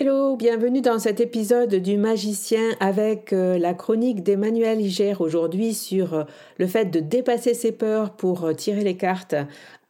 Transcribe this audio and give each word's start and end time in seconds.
Hello, 0.00 0.36
bienvenue 0.36 0.80
dans 0.80 0.98
cet 0.98 1.20
épisode 1.20 1.74
du 1.74 1.98
magicien 1.98 2.70
avec 2.80 3.34
euh, 3.34 3.58
la 3.58 3.74
chronique 3.74 4.22
d'Emmanuel 4.22 4.80
Iger 4.80 5.16
aujourd'hui 5.20 5.74
sur 5.74 6.14
euh, 6.14 6.24
le 6.56 6.66
fait 6.66 6.86
de 6.86 6.98
dépasser 6.98 7.52
ses 7.52 7.72
peurs 7.72 8.16
pour 8.16 8.44
euh, 8.44 8.54
tirer 8.54 8.84
les 8.84 8.96
cartes 8.96 9.34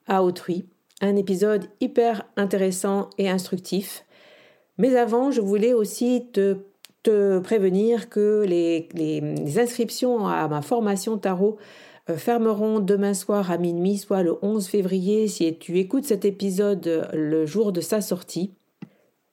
à 0.08 0.25
autrui. 0.25 0.67
Un 1.03 1.14
épisode 1.14 1.69
hyper 1.80 2.27
intéressant 2.36 3.11
et 3.17 3.30
instructif. 3.30 4.05
Mais 4.77 4.96
avant, 4.96 5.30
je 5.30 5.41
voulais 5.41 5.73
aussi 5.73 6.27
te, 6.33 6.58
prévenir 7.39 8.08
que 8.08 8.45
les, 8.45 8.89
les, 8.95 9.58
inscriptions 9.61 10.27
à 10.27 10.48
ma 10.48 10.62
formation 10.62 11.17
tarot 11.17 11.58
fermeront 12.08 12.80
demain 12.80 13.14
soir 13.14 13.52
à 13.52 13.57
minuit, 13.58 13.98
soit 13.98 14.24
le 14.24 14.36
11 14.42 14.67
février, 14.67 15.29
si 15.29 15.57
tu 15.58 15.79
écoutes 15.79 16.05
cet 16.05 16.24
épisode 16.24 17.08
le 17.12 17.46
jour 17.46 17.70
de 17.70 17.80
sa 17.80 18.01
sortie. 18.01 18.52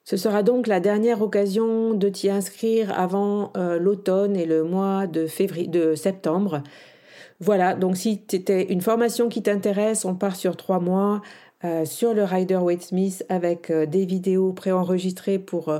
Ce 0.10 0.18
sera 0.18 0.42
donc 0.42 0.66
la 0.66 0.80
dernière 0.80 1.22
occasion 1.22 1.94
de 1.94 2.10
t'y 2.10 2.32
inscrire 2.32 2.92
avant 3.00 3.54
euh, 3.56 3.78
l'automne 3.78 4.36
et 4.36 4.48
le 4.48 4.64
mois 4.64 5.06
de, 5.06 5.28
septembre. 5.96 6.64
Voilà, 7.40 7.76
donc 7.76 7.96
si 7.96 8.20
c'était 8.28 8.74
une 8.74 8.82
formation 8.82 9.30
qui 9.30 9.44
t'intéresse, 9.44 10.06
on 10.06 10.16
part 10.16 10.36
sur 10.36 10.58
trois 10.58 10.80
mois 10.80 11.22
euh, 11.64 11.86
sur 11.86 12.16
le 12.16 12.24
Rider 12.24 12.56
Waite 12.56 12.82
Smith 12.82 13.24
avec 13.30 13.70
euh, 13.70 13.86
des 13.86 14.08
vidéos 14.08 14.52
préenregistrées 14.52 15.38
pour 15.38 15.72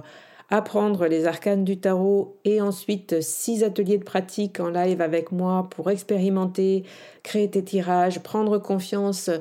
apprendre 0.52 1.08
les 1.08 1.26
arcanes 1.26 1.64
du 1.64 1.80
tarot 1.80 2.38
et 2.46 2.62
ensuite 2.62 3.22
six 3.22 3.64
ateliers 3.64 3.98
de 3.98 4.04
pratique 4.04 4.60
en 4.60 4.70
live 4.70 5.02
avec 5.02 5.32
moi 5.32 5.70
pour 5.72 5.90
expérimenter, 5.90 6.84
créer 7.24 7.50
tes 7.50 7.64
tirages, 7.64 8.20
prendre 8.20 8.60
confiance 8.60 9.32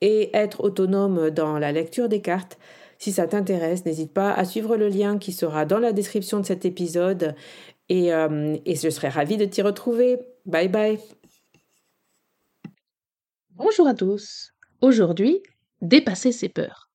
et 0.00 0.34
être 0.34 0.64
autonome 0.64 1.28
dans 1.28 1.58
la 1.58 1.72
lecture 1.72 2.08
des 2.08 2.22
cartes. 2.22 2.58
Si 3.00 3.12
ça 3.12 3.26
t'intéresse, 3.26 3.86
n'hésite 3.86 4.12
pas 4.12 4.30
à 4.30 4.44
suivre 4.44 4.76
le 4.76 4.88
lien 4.88 5.18
qui 5.18 5.32
sera 5.32 5.64
dans 5.64 5.78
la 5.78 5.92
description 5.92 6.38
de 6.38 6.44
cet 6.44 6.66
épisode 6.66 7.34
et, 7.88 8.12
euh, 8.12 8.58
je 8.66 8.90
serai 8.90 9.08
ravie 9.08 9.38
de 9.38 9.46
t'y 9.46 9.62
retrouver. 9.62 10.18
Bye 10.44 10.68
bye. 10.68 10.98
Bonjour 13.52 13.88
à 13.88 13.94
tous. 13.94 14.52
Aujourd'hui, 14.82 15.42
dépasser 15.80 16.30
ses 16.30 16.50
peurs. 16.50 16.90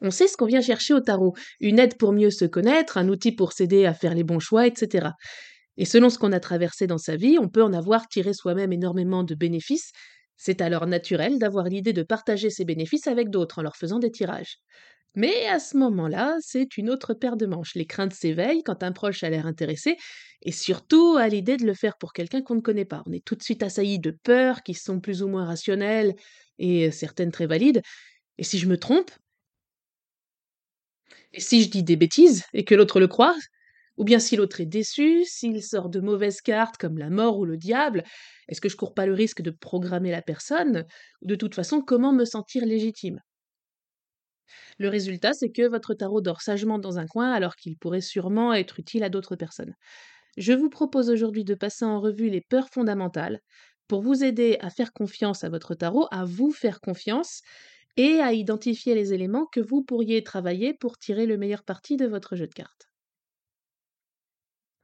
On 0.00 0.12
sait 0.12 0.28
ce 0.28 0.36
qu'on 0.36 0.46
vient 0.46 0.62
chercher 0.62 0.94
au 0.94 1.00
tarot, 1.00 1.34
une 1.58 1.80
aide 1.80 1.98
pour 1.98 2.12
mieux 2.12 2.30
se 2.30 2.44
connaître, 2.44 2.98
un 2.98 3.08
outil 3.08 3.32
pour 3.32 3.52
s'aider 3.52 3.84
à 3.84 3.94
faire 3.94 4.14
les 4.14 4.22
bons 4.22 4.38
choix, 4.38 4.68
etc. 4.68 5.08
Et 5.76 5.84
selon 5.84 6.08
ce 6.08 6.18
qu'on 6.18 6.30
a 6.30 6.38
traversé 6.38 6.86
dans 6.86 6.98
sa 6.98 7.16
vie, 7.16 7.36
on 7.40 7.48
peut 7.48 7.64
en 7.64 7.72
avoir 7.72 8.06
tiré 8.06 8.32
soi-même 8.32 8.72
énormément 8.72 9.24
de 9.24 9.34
bénéfices, 9.34 9.90
c'est 10.36 10.60
alors 10.60 10.86
naturel 10.86 11.38
d'avoir 11.38 11.66
l'idée 11.66 11.92
de 11.92 12.02
partager 12.02 12.50
ses 12.50 12.64
bénéfices 12.64 13.06
avec 13.06 13.30
d'autres 13.30 13.58
en 13.60 13.62
leur 13.62 13.76
faisant 13.76 13.98
des 13.98 14.10
tirages. 14.10 14.58
Mais 15.16 15.46
à 15.46 15.60
ce 15.60 15.76
moment-là, 15.76 16.36
c'est 16.40 16.76
une 16.76 16.90
autre 16.90 17.14
paire 17.14 17.36
de 17.36 17.46
manches. 17.46 17.74
Les 17.76 17.86
craintes 17.86 18.12
s'éveillent 18.14 18.64
quand 18.64 18.82
un 18.82 18.92
proche 18.92 19.22
a 19.24 19.30
l'air 19.30 19.46
intéressé, 19.46 19.96
et 20.42 20.52
surtout 20.52 21.16
à 21.18 21.28
l'idée 21.28 21.56
de 21.56 21.66
le 21.66 21.74
faire 21.74 21.96
pour 21.98 22.12
quelqu'un 22.12 22.42
qu'on 22.42 22.56
ne 22.56 22.60
connaît 22.60 22.84
pas. 22.84 23.02
On 23.06 23.12
est 23.12 23.24
tout 23.24 23.36
de 23.36 23.42
suite 23.42 23.62
assailli 23.62 24.00
de 24.00 24.10
peurs 24.24 24.62
qui 24.64 24.74
sont 24.74 25.00
plus 25.00 25.22
ou 25.22 25.28
moins 25.28 25.46
rationnelles, 25.46 26.14
et 26.58 26.90
certaines 26.90 27.30
très 27.32 27.46
valides. 27.46 27.82
Et 28.38 28.44
si 28.44 28.58
je 28.58 28.68
me 28.68 28.78
trompe? 28.78 29.10
Et 31.34 31.40
si 31.40 31.62
je 31.62 31.68
dis 31.68 31.82
des 31.82 31.96
bêtises, 31.96 32.44
et 32.54 32.64
que 32.64 32.74
l'autre 32.74 32.98
le 32.98 33.08
croit? 33.08 33.36
Ou 33.96 34.04
bien 34.04 34.18
si 34.18 34.36
l'autre 34.36 34.60
est 34.60 34.66
déçu, 34.66 35.24
s'il 35.24 35.62
sort 35.62 35.88
de 35.88 36.00
mauvaises 36.00 36.40
cartes 36.40 36.76
comme 36.78 36.98
la 36.98 37.10
mort 37.10 37.38
ou 37.38 37.44
le 37.44 37.56
diable, 37.56 38.04
est-ce 38.48 38.60
que 38.60 38.68
je 38.68 38.76
cours 38.76 38.94
pas 38.94 39.06
le 39.06 39.14
risque 39.14 39.42
de 39.42 39.50
programmer 39.50 40.10
la 40.10 40.22
personne? 40.22 40.84
De 41.22 41.34
toute 41.36 41.54
façon, 41.54 41.80
comment 41.82 42.12
me 42.12 42.24
sentir 42.24 42.64
légitime? 42.66 43.20
Le 44.78 44.88
résultat, 44.88 45.32
c'est 45.32 45.50
que 45.50 45.66
votre 45.68 45.94
tarot 45.94 46.20
dort 46.20 46.40
sagement 46.40 46.78
dans 46.78 46.98
un 46.98 47.06
coin 47.06 47.32
alors 47.32 47.56
qu'il 47.56 47.76
pourrait 47.76 48.00
sûrement 48.00 48.52
être 48.54 48.78
utile 48.78 49.02
à 49.04 49.08
d'autres 49.08 49.34
personnes. 49.36 49.74
Je 50.38 50.52
vous 50.54 50.70
propose 50.70 51.10
aujourd'hui 51.10 51.44
de 51.44 51.54
passer 51.54 51.84
en 51.86 52.00
revue 52.00 52.30
les 52.30 52.42
peurs 52.42 52.68
fondamentales 52.70 53.40
pour 53.88 54.02
vous 54.02 54.24
aider 54.24 54.58
à 54.60 54.70
faire 54.70 54.92
confiance 54.94 55.44
à 55.44 55.50
votre 55.50 55.74
tarot, 55.76 56.08
à 56.12 56.24
vous 56.24 56.52
faire 56.52 56.80
confiance 56.80 57.42
et 57.96 58.20
à 58.20 58.32
identifier 58.34 58.94
les 58.94 59.14
éléments 59.14 59.46
que 59.46 59.60
vous 59.60 59.82
pourriez 59.84 60.24
travailler 60.24 60.74
pour 60.74 60.98
tirer 60.98 61.26
le 61.26 61.38
meilleur 61.38 61.64
parti 61.64 61.96
de 61.96 62.06
votre 62.06 62.36
jeu 62.36 62.46
de 62.48 62.54
cartes. 62.54 62.88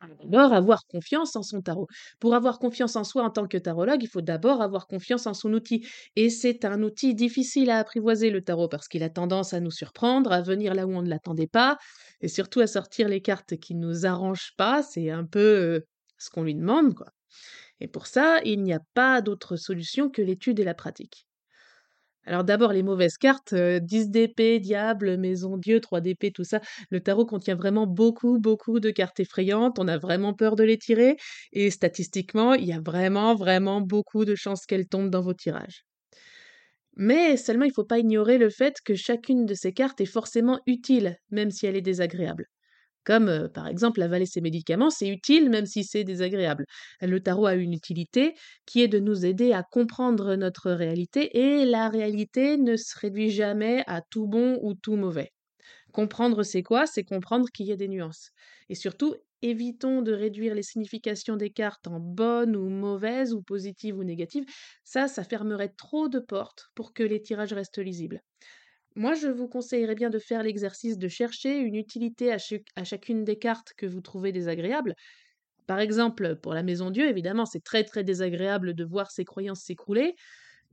D'abord, 0.09 0.53
avoir 0.55 0.87
confiance 0.87 1.37
en 1.37 1.43
son 1.43 1.61
tarot. 1.61 1.87
Pour 2.21 2.35
avoir 2.35 2.59
confiance 2.59 2.97
en 2.97 3.05
soi 3.05 3.23
en 3.23 3.31
tant 3.31 3.47
que 3.47 3.59
tarologue, 3.59 4.03
il 4.03 4.09
faut 4.09 4.23
d'abord 4.23 4.63
avoir 4.63 4.87
confiance 4.87 5.27
en 5.27 5.35
son 5.35 5.53
outil. 5.53 5.87
Et 6.17 6.31
c'est 6.31 6.65
un 6.65 6.83
outil 6.83 7.15
difficile 7.15 7.71
à 7.71 7.79
apprivoiser, 7.79 8.31
le 8.31 8.43
tarot, 8.43 8.69
parce 8.69 8.89
qu'il 8.89 9.03
a 9.03 9.11
tendance 9.11 9.53
à 9.53 9.61
nous 9.61 9.71
surprendre, 9.71 10.33
à 10.33 10.41
venir 10.41 10.75
là 10.75 10.87
où 10.87 10.93
on 10.93 11.03
ne 11.03 11.09
l'attendait 11.11 11.47
pas, 11.47 11.77
et 12.23 12.29
surtout 12.29 12.61
à 12.61 12.67
sortir 12.67 13.09
les 13.09 13.21
cartes 13.21 13.57
qui 13.59 13.75
ne 13.75 13.87
nous 13.87 14.07
arrangent 14.07 14.53
pas. 14.57 14.83
C'est 14.83 15.11
un 15.11 15.25
peu 15.25 15.39
euh, 15.41 15.81
ce 16.19 16.31
qu'on 16.31 16.45
lui 16.45 16.55
demande, 16.55 16.95
quoi. 16.95 17.09
Et 17.81 17.89
pour 17.89 18.07
ça, 18.07 18.41
il 18.45 18.63
n'y 18.63 18.73
a 18.75 18.81
pas 18.95 19.23
d'autre 19.23 19.57
solution 19.57 20.11
que 20.11 20.23
l'étude 20.23 20.61
et 20.61 20.65
la 20.65 20.75
pratique. 20.75 21.27
Alors 22.25 22.45
d'abord 22.45 22.73
les 22.73 22.83
mauvaises 22.83 23.17
cartes, 23.19 23.55
10 23.55 24.09
d'épée, 24.11 24.59
diable, 24.61 25.17
maison 25.19 25.57
Dieu, 25.59 25.81
3 25.81 26.01
d'épée, 26.01 26.31
tout 26.33 26.45
ça. 26.45 26.61
Le 26.91 27.01
tarot 27.01 27.27
contient 27.27 27.57
vraiment 27.57 27.87
beaucoup, 27.87 28.39
beaucoup 28.39 28.79
de 28.81 28.91
cartes 28.91 29.21
effrayantes. 29.21 29.79
On 29.79 29.87
a 29.89 29.99
vraiment 29.99 30.33
peur 30.35 30.57
de 30.57 30.65
les 30.65 30.79
tirer. 30.79 31.17
Et 31.53 31.71
statistiquement, 31.71 32.55
il 32.55 32.65
y 32.67 32.73
a 32.73 32.81
vraiment, 32.81 33.35
vraiment 33.35 33.81
beaucoup 33.83 34.25
de 34.25 34.35
chances 34.35 34.65
qu'elles 34.67 34.87
tombent 34.89 35.11
dans 35.11 35.21
vos 35.23 35.35
tirages. 35.35 35.85
Mais 36.95 37.37
seulement 37.37 37.65
il 37.65 37.71
ne 37.71 37.73
faut 37.75 37.85
pas 37.85 37.99
ignorer 37.99 38.39
le 38.39 38.49
fait 38.49 38.77
que 38.85 38.95
chacune 38.95 39.45
de 39.45 39.55
ces 39.55 39.73
cartes 39.73 40.01
est 40.01 40.07
forcément 40.07 40.61
utile, 40.67 41.17
même 41.33 41.51
si 41.51 41.67
elle 41.67 41.75
est 41.77 41.81
désagréable. 41.81 42.47
Comme 43.05 43.49
par 43.55 43.67
exemple 43.67 44.03
avaler 44.03 44.27
ses 44.27 44.41
médicaments, 44.41 44.91
c'est 44.91 45.09
utile 45.09 45.49
même 45.51 45.67
si 45.67 45.85
c'est 45.85 46.05
désagréable. 46.05 46.67
Le 47.01 47.21
tarot 47.21 47.47
a 47.47 47.55
une 47.55 47.73
utilité 47.73 48.35
qui 48.67 48.83
est 48.83 48.89
de 48.89 48.99
nous 48.99 49.25
aider 49.27 49.53
à 49.53 49.63
comprendre 49.63 50.35
notre 50.37 50.71
réalité 50.71 51.39
et 51.39 51.65
la 51.65 51.89
réalité 51.89 52.57
ne 52.59 52.77
se 52.77 52.99
réduit 52.99 53.31
jamais 53.31 53.83
à 53.87 54.03
tout 54.03 54.27
bon 54.27 54.59
ou 54.63 54.75
tout 54.75 54.97
mauvais. 54.97 55.31
Comprendre 55.93 56.43
c'est 56.43 56.63
quoi? 56.63 56.87
C'est 56.87 57.05
comprendre 57.05 57.47
qu'il 57.53 57.67
y 57.67 57.73
a 57.73 57.77
des 57.77 57.89
nuances. 57.89 58.31
Et 58.69 58.75
surtout, 58.75 59.15
évitons 59.43 60.03
de 60.03 60.13
réduire 60.13 60.55
les 60.55 60.63
significations 60.63 61.37
des 61.37 61.51
cartes 61.51 61.87
en 61.89 62.01
bonnes 62.01 62.57
ou 62.57 62.69
mauvaises 62.69 63.35
ou 63.35 63.43
positives 63.43 63.97
ou 63.99 64.05
négatives. 64.05 64.45
Ça, 64.85 65.09
ça 65.09 65.25
fermerait 65.25 65.71
trop 65.77 66.09
de 66.09 66.19
portes 66.21 66.67
pour 66.75 66.93
que 66.95 67.03
les 67.03 67.21
tirages 67.23 67.53
restent 67.53 67.79
lisibles. 67.79 68.21
Moi, 68.97 69.15
je 69.15 69.29
vous 69.29 69.49
conseillerais 69.49 69.95
bien 69.95 70.11
de 70.11 70.19
faire 70.19 70.43
l'exercice 70.43 70.99
de 70.99 71.09
chercher 71.09 71.59
une 71.59 71.77
utilité 71.77 72.33
à, 72.33 72.85
chacune 72.85 73.25
des 73.25 73.39
cartes 73.39 73.73
que 73.77 73.87
vous 73.87 74.01
trouvez 74.01 74.33
désagréables. 74.33 74.95
Par 75.67 75.79
exemple, 75.79 76.37
pour 76.37 76.55
la 76.55 76.65
maison 76.65 76.91
Dieu, 76.91 77.09
évidemment, 77.09 77.47
c'est 77.47 77.63
très 77.63 77.85
très 77.85 78.03
désagréable 78.03 78.75
de 78.75 78.85
voir 78.85 79.13
ses 79.13 79.25
croyances 79.25 79.61
s'écrouler, 79.61 80.17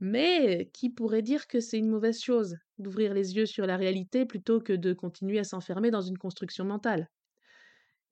mais 0.00 0.68
qui 0.72 0.90
pourrait 0.90 1.22
dire 1.22 1.46
que 1.46 1.60
c'est 1.60 1.78
une 1.78 1.88
mauvaise 1.88 2.20
chose 2.20 2.56
d'ouvrir 2.78 3.14
les 3.14 3.36
yeux 3.36 3.46
sur 3.46 3.66
la 3.66 3.76
réalité 3.76 4.26
plutôt 4.26 4.60
que 4.60 4.72
de 4.72 4.92
continuer 4.92 5.38
à 5.38 5.44
s'enfermer 5.44 5.90
dans 5.90 6.02
une 6.02 6.18
construction 6.18 6.64
mentale 6.64 7.08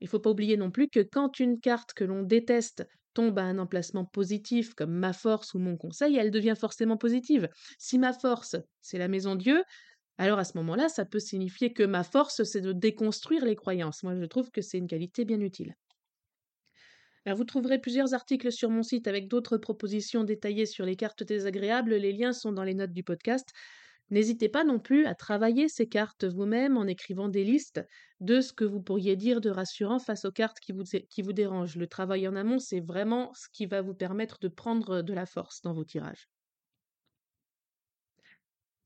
Il 0.00 0.04
ne 0.04 0.10
faut 0.10 0.20
pas 0.20 0.30
oublier 0.30 0.56
non 0.56 0.70
plus 0.70 0.88
que 0.88 1.00
quand 1.00 1.40
une 1.40 1.58
carte 1.58 1.92
que 1.94 2.04
l'on 2.04 2.22
déteste 2.22 2.86
tombe 3.14 3.38
à 3.38 3.42
un 3.42 3.58
emplacement 3.58 4.04
positif 4.04 4.74
comme 4.74 4.92
ma 4.92 5.12
force 5.12 5.54
ou 5.54 5.58
mon 5.58 5.76
conseil, 5.76 6.16
elle 6.16 6.30
devient 6.30 6.54
forcément 6.58 6.96
positive. 6.98 7.48
Si 7.78 7.98
ma 7.98 8.12
force, 8.12 8.56
c'est 8.82 8.98
la 8.98 9.08
maison 9.08 9.36
Dieu, 9.36 9.64
alors 10.18 10.38
à 10.38 10.44
ce 10.44 10.56
moment-là, 10.58 10.88
ça 10.88 11.04
peut 11.04 11.20
signifier 11.20 11.72
que 11.72 11.82
ma 11.82 12.02
force, 12.04 12.42
c'est 12.44 12.60
de 12.60 12.72
déconstruire 12.72 13.44
les 13.44 13.56
croyances. 13.56 14.02
Moi, 14.02 14.14
je 14.14 14.24
trouve 14.24 14.50
que 14.50 14.62
c'est 14.62 14.78
une 14.78 14.86
qualité 14.86 15.24
bien 15.24 15.40
utile. 15.40 15.74
Alors, 17.26 17.36
vous 17.36 17.44
trouverez 17.44 17.78
plusieurs 17.80 18.14
articles 18.14 18.50
sur 18.52 18.70
mon 18.70 18.82
site 18.82 19.08
avec 19.08 19.28
d'autres 19.28 19.58
propositions 19.58 20.24
détaillées 20.24 20.64
sur 20.66 20.86
les 20.86 20.96
cartes 20.96 21.22
désagréables. 21.24 21.94
Les 21.94 22.12
liens 22.12 22.32
sont 22.32 22.52
dans 22.52 22.62
les 22.62 22.74
notes 22.74 22.92
du 22.92 23.02
podcast. 23.02 23.50
N'hésitez 24.10 24.48
pas 24.48 24.64
non 24.64 24.78
plus 24.78 25.04
à 25.06 25.14
travailler 25.14 25.68
ces 25.68 25.88
cartes 25.88 26.24
vous-même 26.24 26.76
en 26.76 26.86
écrivant 26.86 27.28
des 27.28 27.44
listes 27.44 27.82
de 28.20 28.40
ce 28.40 28.52
que 28.52 28.64
vous 28.64 28.80
pourriez 28.80 29.16
dire 29.16 29.40
de 29.40 29.50
rassurant 29.50 29.98
face 29.98 30.24
aux 30.24 30.32
cartes 30.32 30.60
qui 30.60 30.72
vous, 30.72 30.84
qui 31.10 31.22
vous 31.22 31.32
dérangent. 31.32 31.76
Le 31.76 31.88
travail 31.88 32.28
en 32.28 32.36
amont, 32.36 32.60
c'est 32.60 32.80
vraiment 32.80 33.32
ce 33.34 33.48
qui 33.52 33.66
va 33.66 33.82
vous 33.82 33.94
permettre 33.94 34.38
de 34.40 34.48
prendre 34.48 35.02
de 35.02 35.12
la 35.12 35.26
force 35.26 35.60
dans 35.62 35.74
vos 35.74 35.84
tirages. 35.84 36.28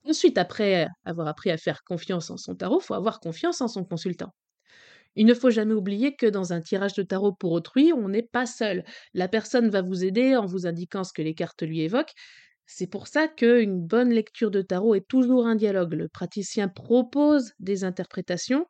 Ensuite, 0.07 0.39
après 0.39 0.89
avoir 1.05 1.29
appris 1.29 1.51
à 1.51 1.57
faire 1.59 1.83
confiance 1.85 2.31
en 2.31 2.37
son 2.37 2.55
tarot, 2.55 2.81
il 2.81 2.85
faut 2.85 2.95
avoir 2.95 3.21
confiance 3.21 3.61
en 3.61 3.69
son 3.69 3.85
consultant. 3.85 4.33
Il 5.17 5.27
ne 5.27 5.35
faut 5.35 5.51
jamais 5.51 5.75
oublier 5.75 6.17
que 6.17 6.27
dans 6.27 6.53
un 6.53 6.61
tirage 6.61 6.95
de 6.95 7.03
tarot 7.03 7.33
pour 7.35 7.53
autrui, 7.53 7.93
on 7.93 8.09
n'est 8.09 8.23
pas 8.23 8.47
seul. 8.47 8.85
La 9.15 9.29
personne 9.29 9.71
va 9.71 9.83
vous 9.83 10.05
aider 10.05 10.37
en 10.37 10.47
vous 10.47 10.67
indiquant 10.67 11.05
ce 11.05 11.13
que 11.13 11.23
les 11.23 11.35
cartes 11.35 11.63
lui 11.63 11.81
évoquent. 11.83 12.15
C'est 12.67 12.87
pour 12.89 13.09
ça 13.09 13.29
qu'une 13.29 13.81
bonne 13.81 14.11
lecture 14.13 14.51
de 14.51 14.63
tarot 14.63 14.95
est 14.97 15.09
toujours 15.09 15.47
un 15.47 15.57
dialogue. 15.57 15.95
Le 15.95 16.09
praticien 16.09 16.69
propose 16.69 17.53
des 17.61 17.85
interprétations, 17.85 18.67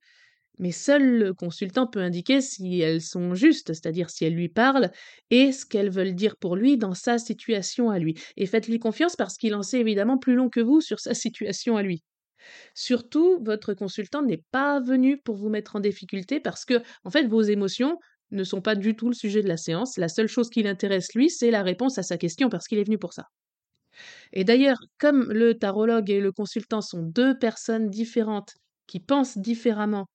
mais 0.59 0.73
seul 0.73 1.19
le 1.19 1.35
consultant 1.35 1.87
peut 1.87 2.01
indiquer 2.01 2.41
si 2.41 2.81
elles 2.81 3.01
sont 3.03 3.35
justes, 3.35 3.69
c'est-à-dire 3.73 4.11
si 4.11 4.25
elles 4.25 4.35
lui 4.35 4.49
parlent, 4.49 4.91
et 5.31 5.53
ce 5.53 5.65
qu'elles 5.67 5.91
veulent 5.91 6.15
dire 6.15 6.37
pour 6.37 6.57
lui 6.57 6.77
dans 6.79 6.95
sa 6.95 7.19
situation 7.19 7.91
à 7.91 7.99
lui. 7.99 8.15
Et 8.37 8.47
faites-lui 8.47 8.79
confiance 8.79 9.17
parce 9.17 9.37
qu'il 9.37 9.55
en 9.55 9.63
sait 9.63 9.81
évidemment 9.81 10.19
plus 10.19 10.35
long 10.35 10.49
que 10.51 10.61
vous 10.61 10.81
sur 10.81 11.01
sa 11.01 11.15
situation 11.15 11.77
à 11.77 11.83
lui. 11.83 12.03
Surtout, 12.75 13.39
votre 13.45 13.75
consultant 13.75 14.23
n'est 14.23 14.43
pas 14.51 14.81
venu 14.81 15.19
pour 15.23 15.37
vous 15.37 15.49
mettre 15.51 15.77
en 15.77 15.81
difficulté 15.81 16.41
parce 16.41 16.65
que, 16.65 16.83
en 17.05 17.11
fait, 17.11 17.27
vos 17.27 17.43
émotions 17.43 17.99
ne 18.33 18.45
sont 18.45 18.61
pas 18.63 18.75
du 18.77 18.95
tout 18.97 19.09
le 19.09 19.15
sujet 19.15 19.43
de 19.43 19.49
la 19.49 19.57
séance. 19.57 19.97
La 19.99 20.09
seule 20.09 20.29
chose 20.29 20.51
qui 20.51 20.63
l'intéresse, 20.63 21.15
lui, 21.15 21.31
c'est 21.31 21.51
la 21.51 21.63
réponse 21.63 21.99
à 21.99 22.03
sa 22.03 22.19
question 22.19 22.49
parce 22.49 22.67
qu'il 22.69 22.79
est 22.79 22.85
venu 22.85 22.99
pour 22.99 23.13
ça. 23.13 23.25
Et 24.33 24.45
d'ailleurs, 24.45 24.79
comme 24.99 25.33
le 25.33 25.55
tarologue 25.55 26.11
et 26.11 26.21
le 26.21 26.33
consultant 26.33 26.81
sont 26.81 27.03
deux 27.03 27.39
personnes 27.39 27.91
différentes 27.91 28.55
qui 28.87 29.01
pensent 29.01 29.39
différemment 29.39 30.07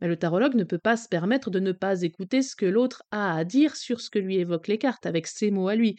le 0.00 0.16
tarologue 0.16 0.54
ne 0.54 0.64
peut 0.64 0.78
pas 0.78 0.96
se 0.96 1.08
permettre 1.08 1.50
de 1.50 1.60
ne 1.60 1.72
pas 1.72 2.02
écouter 2.02 2.42
ce 2.42 2.56
que 2.56 2.66
l'autre 2.66 3.02
a 3.10 3.34
à 3.36 3.44
dire 3.44 3.76
sur 3.76 4.00
ce 4.00 4.10
que 4.10 4.18
lui 4.18 4.36
évoquent 4.36 4.68
les 4.68 4.78
cartes, 4.78 5.06
avec 5.06 5.26
ses 5.26 5.50
mots 5.50 5.68
à 5.68 5.74
lui. 5.74 5.96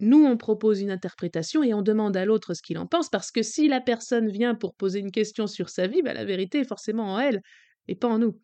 Nous, 0.00 0.24
on 0.24 0.36
propose 0.36 0.80
une 0.80 0.90
interprétation 0.90 1.62
et 1.62 1.74
on 1.74 1.82
demande 1.82 2.16
à 2.16 2.24
l'autre 2.24 2.54
ce 2.54 2.62
qu'il 2.62 2.78
en 2.78 2.86
pense, 2.86 3.10
parce 3.10 3.30
que 3.30 3.42
si 3.42 3.68
la 3.68 3.80
personne 3.80 4.30
vient 4.30 4.54
pour 4.54 4.74
poser 4.74 5.00
une 5.00 5.12
question 5.12 5.46
sur 5.46 5.68
sa 5.70 5.86
vie, 5.86 6.02
bah, 6.02 6.14
la 6.14 6.24
vérité 6.24 6.60
est 6.60 6.68
forcément 6.68 7.14
en 7.14 7.18
elle, 7.18 7.42
et 7.88 7.94
pas 7.96 8.08
en 8.08 8.18
nous. 8.18 8.40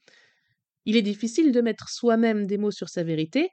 Il 0.86 0.96
est 0.96 1.02
difficile 1.02 1.52
de 1.52 1.60
mettre 1.60 1.88
soi-même 1.90 2.46
des 2.46 2.58
mots 2.58 2.70
sur 2.70 2.88
sa 2.88 3.04
vérité, 3.04 3.50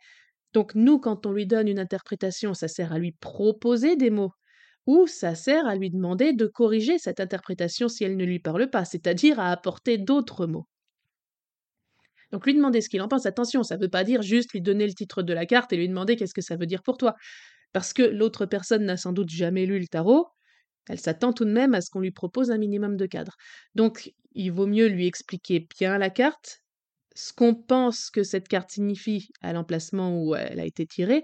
donc 0.54 0.76
nous, 0.76 1.00
quand 1.00 1.26
on 1.26 1.34
lui 1.34 1.48
donne 1.48 1.68
une 1.68 1.80
interprétation, 1.80 2.54
ça 2.54 2.68
sert 2.68 2.94
à 2.94 3.00
lui 3.00 3.14
proposer 3.14 3.96
des 3.98 4.10
mots, 4.12 4.32
ou 4.86 5.08
ça 5.08 5.36
sert 5.36 5.68
à 5.68 5.76
lui 5.76 5.90
demander 5.92 6.34
de 6.34 6.48
corriger 6.48 7.00
cette 7.00 7.20
interprétation 7.20 7.90
si 7.90 8.04
elle 8.06 8.18
ne 8.18 8.26
lui 8.26 8.40
parle 8.40 8.70
pas, 8.70 8.86
c'est-à-dire 8.86 9.40
à 9.40 9.52
apporter 9.52 9.98
d'autres 9.98 10.48
mots. 10.48 10.68
Donc 12.34 12.48
lui 12.48 12.56
demander 12.56 12.82
ce 12.82 12.90
qu'il 12.90 13.02
en 13.02 13.08
pense, 13.08 13.28
attention, 13.28 13.62
ça 13.62 13.78
ne 13.78 13.82
veut 13.84 13.90
pas 13.90 14.04
dire 14.04 14.24
juste 14.24 14.52
lui 14.54 14.62
donner 14.62 14.88
le 14.88 14.94
titre 14.94 15.22
de 15.22 15.34
la 15.34 15.46
carte 15.46 15.72
et 15.72 15.78
lui 15.78 15.88
demander 15.88 16.16
qu'est-ce 16.16 16.34
que 16.34 16.42
ça 16.42 16.56
veut 16.56 16.66
dire 16.66 16.82
pour 16.82 16.98
toi. 16.98 17.14
Parce 17.74 17.94
que 17.94 18.02
l'autre 18.02 18.48
personne 18.48 18.86
n'a 18.86 18.98
sans 18.98 19.14
doute 19.14 19.30
jamais 19.30 19.68
lu 19.68 19.80
le 19.80 19.88
tarot, 19.88 20.28
elle 20.90 21.00
s'attend 21.00 21.32
tout 21.32 21.46
de 21.46 21.52
même 21.52 21.76
à 21.76 21.82
ce 21.82 21.92
qu'on 21.92 22.00
lui 22.00 22.12
propose 22.12 22.50
un 22.50 22.58
minimum 22.58 22.98
de 22.98 23.06
cadre. 23.06 23.36
Donc 23.76 24.12
il 24.34 24.52
vaut 24.52 24.66
mieux 24.66 24.88
lui 24.88 25.06
expliquer 25.06 25.68
bien 25.80 26.00
la 26.00 26.10
carte, 26.10 26.64
ce 27.16 27.34
qu'on 27.34 27.54
pense 27.54 28.10
que 28.10 28.24
cette 28.24 28.48
carte 28.48 28.72
signifie 28.72 29.30
à 29.42 29.54
l'emplacement 29.54 30.20
où 30.20 30.36
elle 30.36 30.60
a 30.60 30.66
été 30.66 30.88
tirée, 30.88 31.24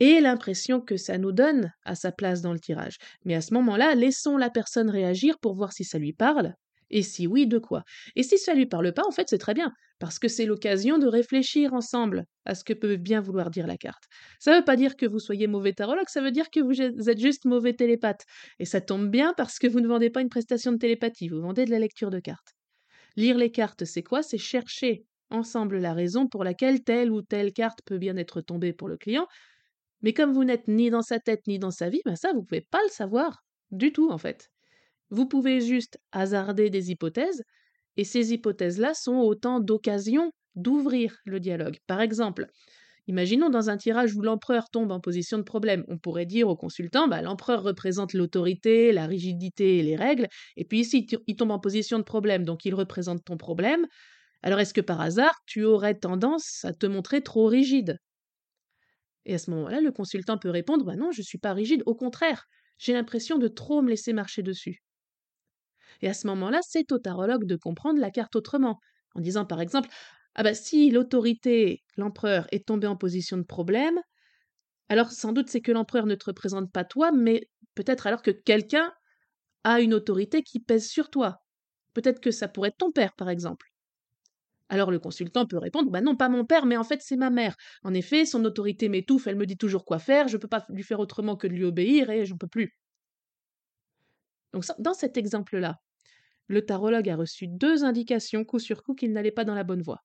et 0.00 0.20
l'impression 0.20 0.80
que 0.80 0.96
ça 0.96 1.18
nous 1.18 1.32
donne 1.32 1.72
à 1.84 1.94
sa 1.94 2.10
place 2.10 2.42
dans 2.42 2.52
le 2.52 2.60
tirage. 2.60 2.96
Mais 3.24 3.36
à 3.36 3.40
ce 3.40 3.54
moment-là, 3.54 3.94
laissons 3.94 4.36
la 4.36 4.50
personne 4.50 4.90
réagir 4.90 5.38
pour 5.38 5.54
voir 5.54 5.72
si 5.72 5.84
ça 5.84 5.98
lui 5.98 6.12
parle, 6.12 6.54
et 6.90 7.02
si 7.02 7.26
oui, 7.26 7.46
de 7.46 7.58
quoi? 7.58 7.82
Et 8.16 8.22
si 8.22 8.38
ça 8.38 8.54
lui 8.54 8.66
parle 8.66 8.92
pas, 8.92 9.02
en 9.06 9.10
fait, 9.10 9.28
c'est 9.28 9.38
très 9.38 9.54
bien, 9.54 9.72
parce 9.98 10.18
que 10.18 10.28
c'est 10.28 10.46
l'occasion 10.46 10.98
de 10.98 11.06
réfléchir 11.06 11.74
ensemble 11.74 12.24
à 12.44 12.54
ce 12.54 12.64
que 12.64 12.72
peut 12.72 12.96
bien 12.96 13.20
vouloir 13.20 13.50
dire 13.50 13.66
la 13.66 13.76
carte. 13.76 14.04
Ça 14.40 14.52
ne 14.52 14.58
veut 14.58 14.64
pas 14.64 14.76
dire 14.76 14.96
que 14.96 15.06
vous 15.06 15.18
soyez 15.18 15.46
mauvais 15.46 15.72
tarologue, 15.72 16.08
ça 16.08 16.20
veut 16.20 16.30
dire 16.30 16.50
que 16.50 16.60
vous 16.60 16.80
êtes 16.80 17.18
juste 17.18 17.44
mauvais 17.44 17.74
télépathe. 17.74 18.24
Et 18.58 18.64
ça 18.64 18.80
tombe 18.80 19.10
bien 19.10 19.34
parce 19.36 19.58
que 19.58 19.66
vous 19.66 19.80
ne 19.80 19.88
vendez 19.88 20.10
pas 20.10 20.20
une 20.20 20.28
prestation 20.28 20.72
de 20.72 20.78
télépathie, 20.78 21.28
vous 21.28 21.40
vendez 21.40 21.64
de 21.64 21.70
la 21.70 21.78
lecture 21.78 22.10
de 22.10 22.20
cartes. 22.20 22.54
Lire 23.16 23.36
les 23.36 23.50
cartes, 23.50 23.84
c'est 23.84 24.02
quoi? 24.02 24.22
C'est 24.22 24.38
chercher 24.38 25.04
ensemble 25.30 25.78
la 25.78 25.92
raison 25.92 26.26
pour 26.26 26.44
laquelle 26.44 26.82
telle 26.84 27.10
ou 27.10 27.20
telle 27.22 27.52
carte 27.52 27.80
peut 27.84 27.98
bien 27.98 28.16
être 28.16 28.40
tombée 28.40 28.72
pour 28.72 28.88
le 28.88 28.96
client. 28.96 29.26
Mais 30.00 30.12
comme 30.12 30.32
vous 30.32 30.44
n'êtes 30.44 30.68
ni 30.68 30.90
dans 30.90 31.02
sa 31.02 31.18
tête 31.18 31.46
ni 31.46 31.58
dans 31.58 31.72
sa 31.72 31.88
vie, 31.88 32.00
ben 32.04 32.16
ça, 32.16 32.32
vous 32.32 32.40
ne 32.40 32.44
pouvez 32.44 32.60
pas 32.60 32.80
le 32.84 32.90
savoir 32.90 33.44
du 33.70 33.92
tout, 33.92 34.10
en 34.10 34.18
fait. 34.18 34.48
Vous 35.10 35.26
pouvez 35.26 35.60
juste 35.60 35.98
hasarder 36.12 36.70
des 36.70 36.90
hypothèses, 36.90 37.42
et 37.96 38.04
ces 38.04 38.32
hypothèses-là 38.34 38.94
sont 38.94 39.16
autant 39.18 39.60
d'occasions 39.60 40.32
d'ouvrir 40.56 41.16
le 41.24 41.40
dialogue. 41.40 41.78
Par 41.86 42.00
exemple, 42.00 42.46
imaginons 43.08 43.50
dans 43.50 43.70
un 43.70 43.76
tirage 43.78 44.14
où 44.16 44.22
l'empereur 44.22 44.70
tombe 44.70 44.92
en 44.92 45.00
position 45.00 45.38
de 45.38 45.42
problème, 45.44 45.84
on 45.88 45.98
pourrait 45.98 46.26
dire 46.26 46.48
au 46.48 46.56
consultant, 46.56 47.08
bah, 47.08 47.22
l'empereur 47.22 47.62
représente 47.62 48.14
l'autorité, 48.14 48.92
la 48.92 49.06
rigidité 49.06 49.78
et 49.78 49.82
les 49.82 49.96
règles, 49.96 50.28
et 50.56 50.64
puis 50.64 50.80
ici, 50.80 51.06
il 51.28 51.36
tombe 51.36 51.50
en 51.52 51.60
position 51.60 51.98
de 51.98 52.04
problème, 52.04 52.44
donc 52.44 52.64
il 52.66 52.74
représente 52.74 53.24
ton 53.24 53.36
problème. 53.38 53.86
Alors 54.42 54.60
est-ce 54.60 54.74
que 54.74 54.80
par 54.82 55.00
hasard, 55.00 55.34
tu 55.46 55.64
aurais 55.64 55.96
tendance 55.96 56.64
à 56.64 56.72
te 56.74 56.86
montrer 56.86 57.22
trop 57.22 57.46
rigide? 57.46 57.98
Et 59.26 59.34
à 59.34 59.38
ce 59.38 59.50
moment-là, 59.52 59.80
le 59.80 59.92
consultant 59.92 60.38
peut 60.38 60.50
répondre, 60.50 60.84
bah 60.84 60.96
non, 60.96 61.12
je 61.12 61.20
ne 61.20 61.24
suis 61.24 61.38
pas 61.38 61.52
rigide, 61.52 61.82
au 61.86 61.94
contraire, 61.94 62.46
j'ai 62.78 62.92
l'impression 62.94 63.38
de 63.38 63.46
trop 63.48 63.80
me 63.80 63.90
laisser 63.90 64.12
marcher 64.12 64.42
dessus. 64.42 64.82
Et 66.00 66.08
à 66.08 66.14
ce 66.14 66.26
moment-là, 66.28 66.60
c'est 66.62 66.90
au 66.92 66.98
tarologue 66.98 67.44
de 67.44 67.56
comprendre 67.56 68.00
la 68.00 68.10
carte 68.10 68.36
autrement, 68.36 68.78
en 69.14 69.20
disant 69.20 69.44
par 69.44 69.60
exemple 69.60 69.88
Ah 70.34 70.42
bah 70.42 70.54
si 70.54 70.90
l'autorité, 70.90 71.82
l'empereur, 71.96 72.46
est 72.52 72.66
tombé 72.66 72.86
en 72.86 72.96
position 72.96 73.36
de 73.36 73.42
problème, 73.44 73.98
alors 74.90 75.12
sans 75.12 75.32
doute 75.32 75.48
c'est 75.48 75.60
que 75.62 75.72
l'empereur 75.72 76.06
ne 76.06 76.14
te 76.14 76.26
représente 76.26 76.70
pas 76.72 76.84
toi, 76.84 77.12
mais 77.12 77.48
peut-être 77.74 78.06
alors 78.06 78.22
que 78.22 78.30
quelqu'un 78.30 78.92
a 79.64 79.80
une 79.80 79.94
autorité 79.94 80.42
qui 80.42 80.60
pèse 80.60 80.88
sur 80.88 81.10
toi. 81.10 81.42
Peut-être 81.94 82.20
que 82.20 82.30
ça 82.32 82.48
pourrait 82.48 82.70
être 82.70 82.78
ton 82.78 82.92
père, 82.92 83.14
par 83.16 83.30
exemple. 83.30 83.68
Alors 84.70 84.90
le 84.90 84.98
consultant 84.98 85.44
peut 85.46 85.58
répondre 85.58 85.90
Bah 85.90 86.00
non, 86.00 86.16
pas 86.16 86.28
mon 86.30 86.44
père, 86.46 86.64
mais 86.66 86.76
en 86.78 86.84
fait 86.84 87.00
c'est 87.02 87.16
ma 87.16 87.28
mère. 87.30 87.54
En 87.82 87.92
effet, 87.94 88.24
son 88.26 88.44
autorité 88.46 88.88
m'étouffe, 88.88 89.26
elle 89.26 89.36
me 89.36 89.44
dit 89.46 89.56
toujours 89.58 89.84
quoi 89.84 89.98
faire, 89.98 90.28
je 90.28 90.36
ne 90.36 90.40
peux 90.40 90.48
pas 90.48 90.64
lui 90.70 90.82
faire 90.82 91.00
autrement 91.00 91.36
que 91.36 91.46
de 91.46 91.52
lui 91.52 91.64
obéir 91.64 92.08
et 92.10 92.24
j'en 92.26 92.36
peux 92.38 92.48
plus. 92.48 92.72
Donc 94.52 94.64
dans 94.78 94.92
cet 94.94 95.16
exemple-là, 95.16 95.76
le 96.48 96.64
tarologue 96.66 97.08
a 97.08 97.16
reçu 97.16 97.46
deux 97.48 97.84
indications 97.84 98.44
coup 98.44 98.58
sur 98.58 98.82
coup 98.82 98.94
qu'il 98.94 99.12
n'allait 99.12 99.30
pas 99.30 99.44
dans 99.44 99.54
la 99.54 99.64
bonne 99.64 99.82
voie. 99.82 100.04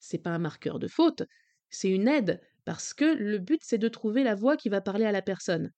C'est 0.00 0.18
pas 0.18 0.30
un 0.30 0.38
marqueur 0.40 0.78
de 0.80 0.88
faute, 0.88 1.24
c'est 1.70 1.90
une 1.90 2.08
aide, 2.08 2.40
parce 2.64 2.94
que 2.94 3.04
le 3.06 3.38
but 3.38 3.60
c'est 3.64 3.78
de 3.78 3.88
trouver 3.88 4.24
la 4.24 4.34
voie 4.36 4.56
qui 4.56 4.68
va 4.70 4.80
parler 4.82 5.06
à 5.06 5.12
la 5.12 5.22
personne. 5.22 5.72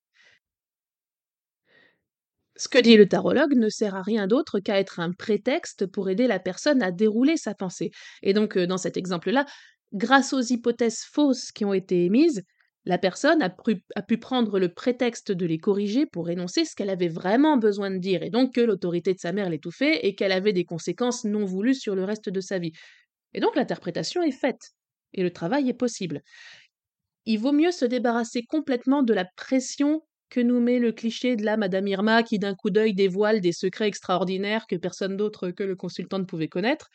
Ce 2.56 2.68
que 2.68 2.78
dit 2.78 2.96
le 2.96 3.08
tarologue 3.08 3.54
ne 3.56 3.68
sert 3.68 3.94
à 3.96 4.02
rien 4.02 4.26
d'autre 4.28 4.60
qu'à 4.60 4.78
être 4.78 5.00
un 5.00 5.12
prétexte 5.12 5.86
pour 5.86 6.10
aider 6.10 6.26
la 6.28 6.38
personne 6.38 6.82
à 6.82 6.90
dérouler 6.92 7.36
sa 7.36 7.54
pensée. 7.54 7.90
Et 8.22 8.32
donc, 8.34 8.56
euh, 8.56 8.66
dans 8.66 8.78
cet 8.78 8.96
exemple-là, 8.96 9.46
grâce 9.94 10.32
aux 10.32 10.40
hypothèses 10.40 11.00
fausses 11.02 11.52
qui 11.52 11.64
ont 11.64 11.72
été 11.74 12.04
émises, 12.04 12.42
la 12.86 12.98
personne 12.98 13.42
a 13.42 13.50
pu, 13.50 14.18
prendre 14.18 14.58
le 14.58 14.72
prétexte 14.72 15.32
de 15.32 15.46
les 15.46 15.58
corriger 15.58 16.06
pour 16.06 16.30
énoncer 16.30 16.64
ce 16.64 16.74
qu'elle 16.74 16.90
avait 16.90 17.08
vraiment 17.08 17.58
besoin 17.58 17.90
de 17.90 17.98
dire, 17.98 18.22
et 18.22 18.30
donc 18.30 18.54
que 18.54 18.60
l'autorité 18.60 19.12
de 19.12 19.18
sa 19.18 19.32
mère 19.32 19.50
l'étouffait 19.50 20.06
et 20.06 20.14
qu'elle 20.14 20.32
avait 20.32 20.54
des 20.54 20.64
conséquences 20.64 21.24
non 21.24 21.44
voulues 21.44 21.74
sur 21.74 21.94
le 21.94 22.04
reste 22.04 22.30
de 22.30 22.40
sa 22.40 22.58
vie. 22.58 22.72
Et 23.34 23.40
donc 23.40 23.54
l'interprétation 23.54 24.22
est 24.22 24.30
faite, 24.30 24.70
et 25.12 25.22
le 25.22 25.30
travail 25.30 25.68
est 25.68 25.74
possible. 25.74 26.22
Il 27.26 27.38
vaut 27.38 27.52
mieux 27.52 27.70
se 27.70 27.84
débarrasser 27.84 28.44
complètement 28.44 29.02
de 29.02 29.12
la 29.12 29.26
pression 29.36 30.02
que 30.30 30.40
nous 30.40 30.60
met 30.60 30.78
le 30.78 30.92
cliché 30.92 31.36
de 31.36 31.44
la 31.44 31.56
Madame 31.56 31.86
Irma 31.88 32.22
qui 32.22 32.38
d'un 32.38 32.54
coup 32.54 32.70
d'œil 32.70 32.94
dévoile 32.94 33.40
des 33.40 33.52
secrets 33.52 33.88
extraordinaires 33.88 34.66
que 34.66 34.76
personne 34.76 35.16
d'autre 35.16 35.50
que 35.50 35.64
le 35.64 35.76
consultant 35.76 36.18
ne 36.18 36.24
pouvait 36.24 36.48
connaître. 36.48 36.88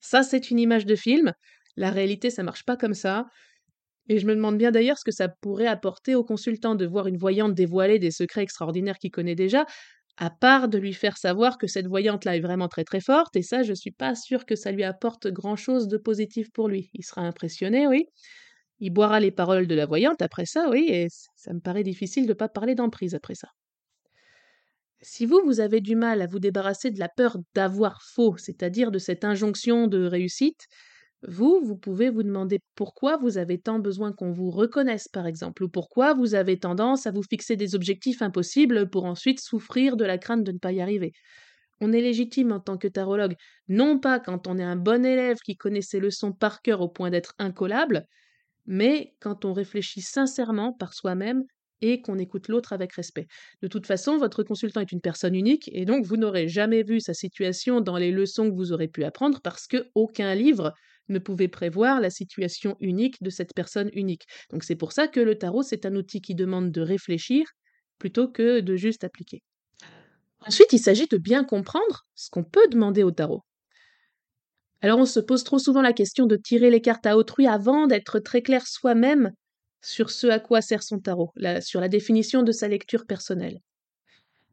Ça, 0.00 0.22
c'est 0.22 0.50
une 0.50 0.60
image 0.60 0.86
de 0.86 0.94
film. 0.94 1.32
La 1.76 1.90
réalité, 1.90 2.30
ça 2.30 2.44
marche 2.44 2.64
pas 2.64 2.76
comme 2.76 2.94
ça. 2.94 3.26
Et 4.08 4.18
je 4.18 4.26
me 4.26 4.34
demande 4.34 4.58
bien 4.58 4.70
d'ailleurs 4.70 4.98
ce 4.98 5.04
que 5.04 5.12
ça 5.12 5.28
pourrait 5.28 5.66
apporter 5.66 6.14
au 6.14 6.24
consultant 6.24 6.74
de 6.74 6.86
voir 6.86 7.06
une 7.06 7.18
voyante 7.18 7.54
dévoiler 7.54 7.98
des 7.98 8.10
secrets 8.10 8.42
extraordinaires 8.42 8.98
qu'il 8.98 9.10
connaît 9.10 9.34
déjà, 9.34 9.66
à 10.16 10.30
part 10.30 10.68
de 10.68 10.78
lui 10.78 10.92
faire 10.94 11.16
savoir 11.16 11.58
que 11.58 11.66
cette 11.66 11.86
voyante-là 11.86 12.36
est 12.36 12.40
vraiment 12.40 12.68
très 12.68 12.84
très 12.84 13.00
forte, 13.00 13.36
et 13.36 13.42
ça, 13.42 13.62
je 13.62 13.72
suis 13.72 13.92
pas 13.92 14.14
sûre 14.14 14.46
que 14.46 14.56
ça 14.56 14.72
lui 14.72 14.82
apporte 14.82 15.28
grand-chose 15.28 15.86
de 15.86 15.96
positif 15.96 16.50
pour 16.52 16.68
lui. 16.68 16.90
Il 16.94 17.04
sera 17.04 17.22
impressionné, 17.22 17.86
oui, 17.86 18.06
il 18.80 18.90
boira 18.90 19.20
les 19.20 19.30
paroles 19.30 19.66
de 19.66 19.74
la 19.74 19.86
voyante 19.86 20.22
après 20.22 20.46
ça, 20.46 20.68
oui, 20.70 20.86
et 20.88 21.06
ça 21.36 21.52
me 21.52 21.60
paraît 21.60 21.84
difficile 21.84 22.24
de 22.24 22.30
ne 22.30 22.34
pas 22.34 22.48
parler 22.48 22.74
d'emprise 22.74 23.14
après 23.14 23.34
ça. 23.34 23.48
Si 25.00 25.26
vous, 25.26 25.40
vous 25.44 25.60
avez 25.60 25.80
du 25.80 25.94
mal 25.94 26.22
à 26.22 26.26
vous 26.26 26.40
débarrasser 26.40 26.90
de 26.90 26.98
la 26.98 27.08
peur 27.08 27.36
d'avoir 27.54 28.02
faux, 28.02 28.36
c'est-à-dire 28.36 28.90
de 28.90 28.98
cette 28.98 29.24
injonction 29.24 29.86
de 29.86 30.04
réussite, 30.04 30.66
vous, 31.26 31.60
vous 31.64 31.76
pouvez 31.76 32.10
vous 32.10 32.22
demander 32.22 32.60
pourquoi 32.76 33.16
vous 33.16 33.38
avez 33.38 33.58
tant 33.60 33.80
besoin 33.80 34.12
qu'on 34.12 34.30
vous 34.30 34.50
reconnaisse, 34.50 35.08
par 35.08 35.26
exemple, 35.26 35.64
ou 35.64 35.68
pourquoi 35.68 36.14
vous 36.14 36.34
avez 36.34 36.58
tendance 36.58 37.06
à 37.06 37.10
vous 37.10 37.24
fixer 37.28 37.56
des 37.56 37.74
objectifs 37.74 38.22
impossibles 38.22 38.88
pour 38.88 39.04
ensuite 39.04 39.40
souffrir 39.40 39.96
de 39.96 40.04
la 40.04 40.16
crainte 40.18 40.44
de 40.44 40.52
ne 40.52 40.58
pas 40.58 40.70
y 40.72 40.80
arriver. 40.80 41.12
On 41.80 41.92
est 41.92 42.00
légitime 42.00 42.52
en 42.52 42.60
tant 42.60 42.78
que 42.78 42.88
tarologue, 42.88 43.34
non 43.68 43.98
pas 43.98 44.20
quand 44.20 44.46
on 44.46 44.58
est 44.58 44.64
un 44.64 44.76
bon 44.76 45.04
élève 45.04 45.38
qui 45.44 45.56
connaît 45.56 45.82
ses 45.82 46.00
leçons 46.00 46.32
par 46.32 46.62
cœur 46.62 46.80
au 46.80 46.88
point 46.88 47.10
d'être 47.10 47.34
incollable, 47.38 48.04
mais 48.66 49.14
quand 49.20 49.44
on 49.44 49.52
réfléchit 49.52 50.02
sincèrement 50.02 50.72
par 50.72 50.94
soi-même 50.94 51.44
et 51.80 52.02
qu'on 52.02 52.18
écoute 52.18 52.48
l'autre 52.48 52.72
avec 52.72 52.92
respect. 52.94 53.26
De 53.62 53.68
toute 53.68 53.86
façon, 53.86 54.18
votre 54.18 54.42
consultant 54.42 54.80
est 54.80 54.92
une 54.92 55.00
personne 55.00 55.34
unique 55.34 55.70
et 55.72 55.84
donc 55.84 56.04
vous 56.04 56.16
n'aurez 56.16 56.48
jamais 56.48 56.82
vu 56.82 57.00
sa 57.00 57.14
situation 57.14 57.80
dans 57.80 57.96
les 57.96 58.10
leçons 58.10 58.50
que 58.50 58.56
vous 58.56 58.72
aurez 58.72 58.88
pu 58.88 59.04
apprendre 59.04 59.40
parce 59.42 59.66
que 59.66 59.88
aucun 59.94 60.34
livre 60.34 60.74
ne 61.08 61.18
pouvait 61.18 61.48
prévoir 61.48 62.00
la 62.00 62.10
situation 62.10 62.76
unique 62.80 63.22
de 63.22 63.30
cette 63.30 63.54
personne 63.54 63.90
unique. 63.92 64.26
Donc 64.50 64.64
c'est 64.64 64.76
pour 64.76 64.92
ça 64.92 65.08
que 65.08 65.20
le 65.20 65.36
tarot, 65.36 65.62
c'est 65.62 65.86
un 65.86 65.94
outil 65.96 66.20
qui 66.20 66.34
demande 66.34 66.70
de 66.70 66.80
réfléchir 66.80 67.46
plutôt 67.98 68.28
que 68.28 68.60
de 68.60 68.76
juste 68.76 69.04
appliquer. 69.04 69.42
Ensuite, 70.46 70.72
il 70.72 70.78
s'agit 70.78 71.06
de 71.06 71.18
bien 71.18 71.44
comprendre 71.44 72.06
ce 72.14 72.30
qu'on 72.30 72.44
peut 72.44 72.68
demander 72.70 73.02
au 73.02 73.10
tarot. 73.10 73.42
Alors 74.80 75.00
on 75.00 75.06
se 75.06 75.18
pose 75.18 75.42
trop 75.42 75.58
souvent 75.58 75.82
la 75.82 75.92
question 75.92 76.26
de 76.26 76.36
tirer 76.36 76.70
les 76.70 76.80
cartes 76.80 77.06
à 77.06 77.16
autrui 77.16 77.48
avant 77.48 77.86
d'être 77.86 78.20
très 78.20 78.42
clair 78.42 78.66
soi-même 78.66 79.32
sur 79.82 80.10
ce 80.10 80.28
à 80.28 80.38
quoi 80.38 80.60
sert 80.60 80.82
son 80.82 81.00
tarot, 81.00 81.32
sur 81.60 81.80
la 81.80 81.88
définition 81.88 82.42
de 82.42 82.52
sa 82.52 82.68
lecture 82.68 83.06
personnelle. 83.06 83.58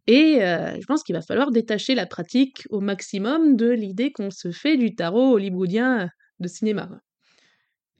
Et 0.07 0.43
euh, 0.43 0.79
je 0.79 0.85
pense 0.85 1.03
qu'il 1.03 1.15
va 1.15 1.21
falloir 1.21 1.51
détacher 1.51 1.95
la 1.95 2.05
pratique 2.05 2.63
au 2.69 2.79
maximum 2.79 3.55
de 3.55 3.69
l'idée 3.69 4.11
qu'on 4.11 4.29
se 4.29 4.51
fait 4.51 4.77
du 4.77 4.95
tarot 4.95 5.33
hollywoodien 5.33 6.09
de 6.39 6.47
cinéma. 6.47 6.89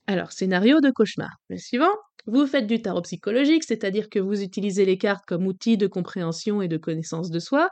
Alors, 0.08 0.32
scénario 0.32 0.82
de 0.82 0.90
cauchemar. 0.92 1.36
Le 1.50 1.58
suivant, 1.58 1.94
vous 2.28 2.46
faites 2.48 2.68
du 2.68 2.82
tarot 2.82 3.02
psychologique, 3.02 3.64
c'est-à-dire 3.64 4.10
que 4.10 4.20
vous 4.20 4.42
utilisez 4.42 4.86
les 4.86 4.98
cartes 4.98 5.26
comme 5.26 5.46
outil 5.48 5.78
de 5.78 5.88
compréhension 5.88 6.62
et 6.62 6.68
de 6.68 6.78
connaissance 6.78 7.30
de 7.32 7.40
soi. 7.40 7.70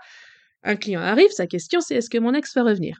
Un 0.63 0.75
client 0.75 1.01
arrive, 1.01 1.31
sa 1.31 1.47
question 1.47 1.81
c'est 1.81 1.95
est-ce 1.95 2.09
que 2.09 2.17
mon 2.19 2.33
ex 2.33 2.53
va 2.55 2.63
revenir? 2.63 2.99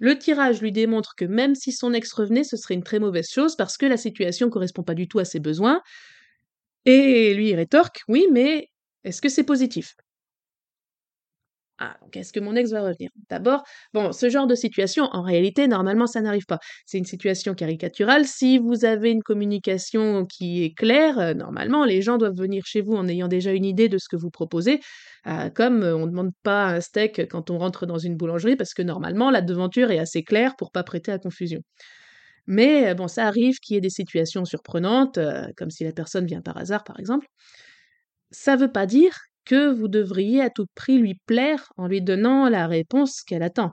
Le 0.00 0.18
tirage 0.18 0.60
lui 0.60 0.72
démontre 0.72 1.14
que 1.16 1.24
même 1.24 1.54
si 1.54 1.70
son 1.72 1.92
ex 1.92 2.12
revenait, 2.12 2.42
ce 2.44 2.56
serait 2.56 2.74
une 2.74 2.82
très 2.82 2.98
mauvaise 3.00 3.28
chose 3.30 3.54
parce 3.56 3.76
que 3.76 3.86
la 3.86 3.96
situation 3.96 4.46
ne 4.46 4.50
correspond 4.52 4.82
pas 4.82 4.94
du 4.94 5.06
tout 5.08 5.18
à 5.20 5.24
ses 5.24 5.40
besoins. 5.40 5.82
Et 6.86 7.34
lui, 7.34 7.54
rétorque 7.54 8.02
Oui, 8.08 8.26
mais 8.32 8.68
est-ce 9.04 9.20
que 9.22 9.28
c'est 9.28 9.44
positif? 9.44 9.94
Ah, 11.80 11.96
donc 12.02 12.16
est-ce 12.16 12.32
que 12.32 12.40
mon 12.40 12.56
ex 12.56 12.72
va 12.72 12.82
revenir? 12.82 13.10
D'abord, 13.30 13.62
bon, 13.94 14.10
ce 14.12 14.28
genre 14.28 14.48
de 14.48 14.56
situation, 14.56 15.04
en 15.12 15.22
réalité, 15.22 15.68
normalement, 15.68 16.08
ça 16.08 16.20
n'arrive 16.20 16.44
pas. 16.46 16.58
C'est 16.86 16.98
une 16.98 17.04
situation 17.04 17.54
caricaturale. 17.54 18.26
Si 18.26 18.58
vous 18.58 18.84
avez 18.84 19.12
une 19.12 19.22
communication 19.22 20.24
qui 20.24 20.64
est 20.64 20.74
claire, 20.76 21.20
euh, 21.20 21.34
normalement, 21.34 21.84
les 21.84 22.02
gens 22.02 22.18
doivent 22.18 22.36
venir 22.36 22.64
chez 22.66 22.80
vous 22.80 22.94
en 22.94 23.06
ayant 23.06 23.28
déjà 23.28 23.52
une 23.52 23.64
idée 23.64 23.88
de 23.88 23.98
ce 23.98 24.08
que 24.08 24.16
vous 24.16 24.30
proposez. 24.30 24.80
Euh, 25.28 25.50
comme 25.50 25.84
euh, 25.84 25.96
on 25.96 26.06
ne 26.06 26.10
demande 26.10 26.32
pas 26.42 26.66
un 26.66 26.80
steak 26.80 27.28
quand 27.28 27.50
on 27.50 27.58
rentre 27.58 27.86
dans 27.86 27.98
une 27.98 28.16
boulangerie, 28.16 28.56
parce 28.56 28.74
que 28.74 28.82
normalement, 28.82 29.30
la 29.30 29.40
devanture 29.40 29.92
est 29.92 29.98
assez 30.00 30.24
claire 30.24 30.56
pour 30.56 30.72
pas 30.72 30.82
prêter 30.82 31.12
à 31.12 31.18
confusion. 31.18 31.60
Mais 32.46 32.94
bon, 32.94 33.08
ça 33.08 33.26
arrive 33.26 33.58
qu'il 33.60 33.74
y 33.74 33.78
ait 33.78 33.82
des 33.82 33.90
situations 33.90 34.44
surprenantes, 34.44 35.18
comme 35.56 35.70
si 35.70 35.84
la 35.84 35.92
personne 35.92 36.26
vient 36.26 36.40
par 36.40 36.56
hasard, 36.56 36.82
par 36.84 36.98
exemple. 36.98 37.26
Ça 38.30 38.56
ne 38.56 38.62
veut 38.62 38.72
pas 38.72 38.86
dire 38.86 39.14
que 39.48 39.72
vous 39.72 39.88
devriez 39.88 40.42
à 40.42 40.50
tout 40.50 40.66
prix 40.74 40.98
lui 40.98 41.14
plaire 41.26 41.72
en 41.78 41.88
lui 41.88 42.02
donnant 42.02 42.48
la 42.50 42.66
réponse 42.66 43.22
qu'elle 43.22 43.42
attend. 43.42 43.72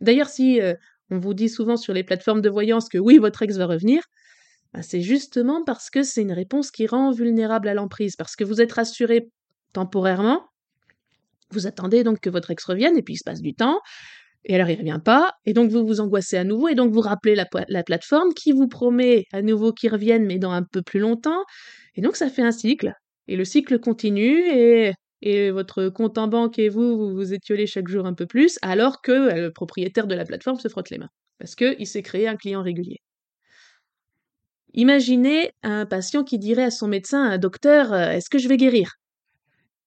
D'ailleurs, 0.00 0.28
si 0.28 0.60
euh, 0.60 0.74
on 1.10 1.18
vous 1.18 1.34
dit 1.34 1.48
souvent 1.48 1.76
sur 1.76 1.94
les 1.94 2.02
plateformes 2.02 2.40
de 2.40 2.50
voyance 2.50 2.88
que 2.88 2.98
oui, 2.98 3.18
votre 3.18 3.42
ex 3.42 3.56
va 3.56 3.66
revenir, 3.66 4.02
bah, 4.74 4.82
c'est 4.82 5.00
justement 5.00 5.62
parce 5.64 5.88
que 5.88 6.02
c'est 6.02 6.22
une 6.22 6.32
réponse 6.32 6.72
qui 6.72 6.88
rend 6.88 7.12
vulnérable 7.12 7.68
à 7.68 7.74
l'emprise, 7.74 8.16
parce 8.16 8.34
que 8.34 8.42
vous 8.42 8.60
êtes 8.60 8.72
rassuré 8.72 9.30
temporairement, 9.72 10.44
vous 11.50 11.68
attendez 11.68 12.02
donc 12.02 12.18
que 12.18 12.28
votre 12.28 12.50
ex 12.50 12.64
revienne, 12.64 12.98
et 12.98 13.02
puis 13.02 13.14
il 13.14 13.18
se 13.18 13.24
passe 13.24 13.40
du 13.40 13.54
temps, 13.54 13.80
et 14.44 14.56
alors 14.56 14.68
il 14.68 14.74
ne 14.74 14.80
revient 14.80 15.00
pas, 15.02 15.32
et 15.46 15.52
donc 15.52 15.70
vous 15.70 15.86
vous 15.86 16.00
angoissez 16.00 16.36
à 16.36 16.44
nouveau, 16.44 16.66
et 16.66 16.74
donc 16.74 16.92
vous 16.92 17.00
rappelez 17.00 17.36
la, 17.36 17.46
la 17.68 17.84
plateforme 17.84 18.34
qui 18.34 18.50
vous 18.50 18.66
promet 18.66 19.26
à 19.32 19.42
nouveau 19.42 19.72
qu'il 19.72 19.92
revienne, 19.92 20.26
mais 20.26 20.38
dans 20.38 20.50
un 20.50 20.64
peu 20.64 20.82
plus 20.82 20.98
longtemps, 20.98 21.44
et 21.94 22.00
donc 22.00 22.16
ça 22.16 22.28
fait 22.28 22.42
un 22.42 22.52
cycle, 22.52 22.94
et 23.28 23.36
le 23.36 23.44
cycle 23.44 23.78
continue 23.78 24.42
et, 25.22 25.50
votre 25.50 25.88
compte 25.88 26.16
en 26.16 26.28
banque 26.28 26.58
et 26.58 26.68
vous, 26.68 26.96
vous 26.96 27.14
vous 27.14 27.34
étiolez 27.34 27.66
chaque 27.66 27.88
jour 27.88 28.06
un 28.06 28.14
peu 28.14 28.26
plus, 28.26 28.58
alors 28.62 29.02
que 29.02 29.12
euh, 29.12 29.40
le 29.42 29.52
propriétaire 29.52 30.06
de 30.06 30.14
la 30.14 30.24
plateforme 30.24 30.58
se 30.58 30.68
frotte 30.68 30.90
les 30.90 30.98
mains, 30.98 31.10
parce 31.38 31.54
qu'il 31.54 31.86
s'est 31.86 32.02
créé 32.02 32.28
un 32.28 32.36
client 32.36 32.62
régulier. 32.62 32.98
Imaginez 34.74 35.50
un 35.62 35.86
patient 35.86 36.22
qui 36.22 36.38
dirait 36.38 36.64
à 36.64 36.70
son 36.70 36.86
médecin, 36.86 37.22
un 37.22 37.38
docteur, 37.38 37.92
euh, 37.92 38.10
est-ce 38.12 38.30
que 38.30 38.38
je 38.38 38.48
vais 38.48 38.56
guérir? 38.56 38.92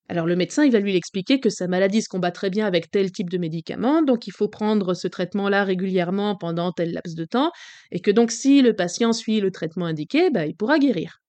Alors 0.09 0.25
le 0.25 0.35
médecin, 0.35 0.65
il 0.65 0.73
va 0.73 0.79
lui 0.79 0.97
expliquer 0.97 1.39
que 1.39 1.49
sa 1.49 1.67
maladie 1.67 2.01
se 2.01 2.09
combat 2.09 2.31
très 2.31 2.49
bien 2.49 2.67
avec 2.67 2.91
tel 2.91 3.13
type 3.13 3.29
de 3.29 3.37
médicament, 3.37 4.01
donc 4.01 4.27
il 4.27 4.33
faut 4.33 4.49
prendre 4.49 4.93
ce 4.93 5.07
traitement-là 5.07 5.63
régulièrement 5.63 6.35
pendant 6.35 6.73
tel 6.73 6.91
laps 6.91 7.15
de 7.15 7.23
temps, 7.23 7.51
et 7.91 8.01
que 8.01 8.11
donc 8.11 8.31
si 8.31 8.61
le 8.61 8.75
patient 8.75 9.13
suit 9.13 9.39
le 9.39 9.51
traitement 9.51 9.85
indiqué, 9.85 10.29
bah, 10.29 10.45
il 10.45 10.55
pourra 10.57 10.79
guérir. 10.79 11.20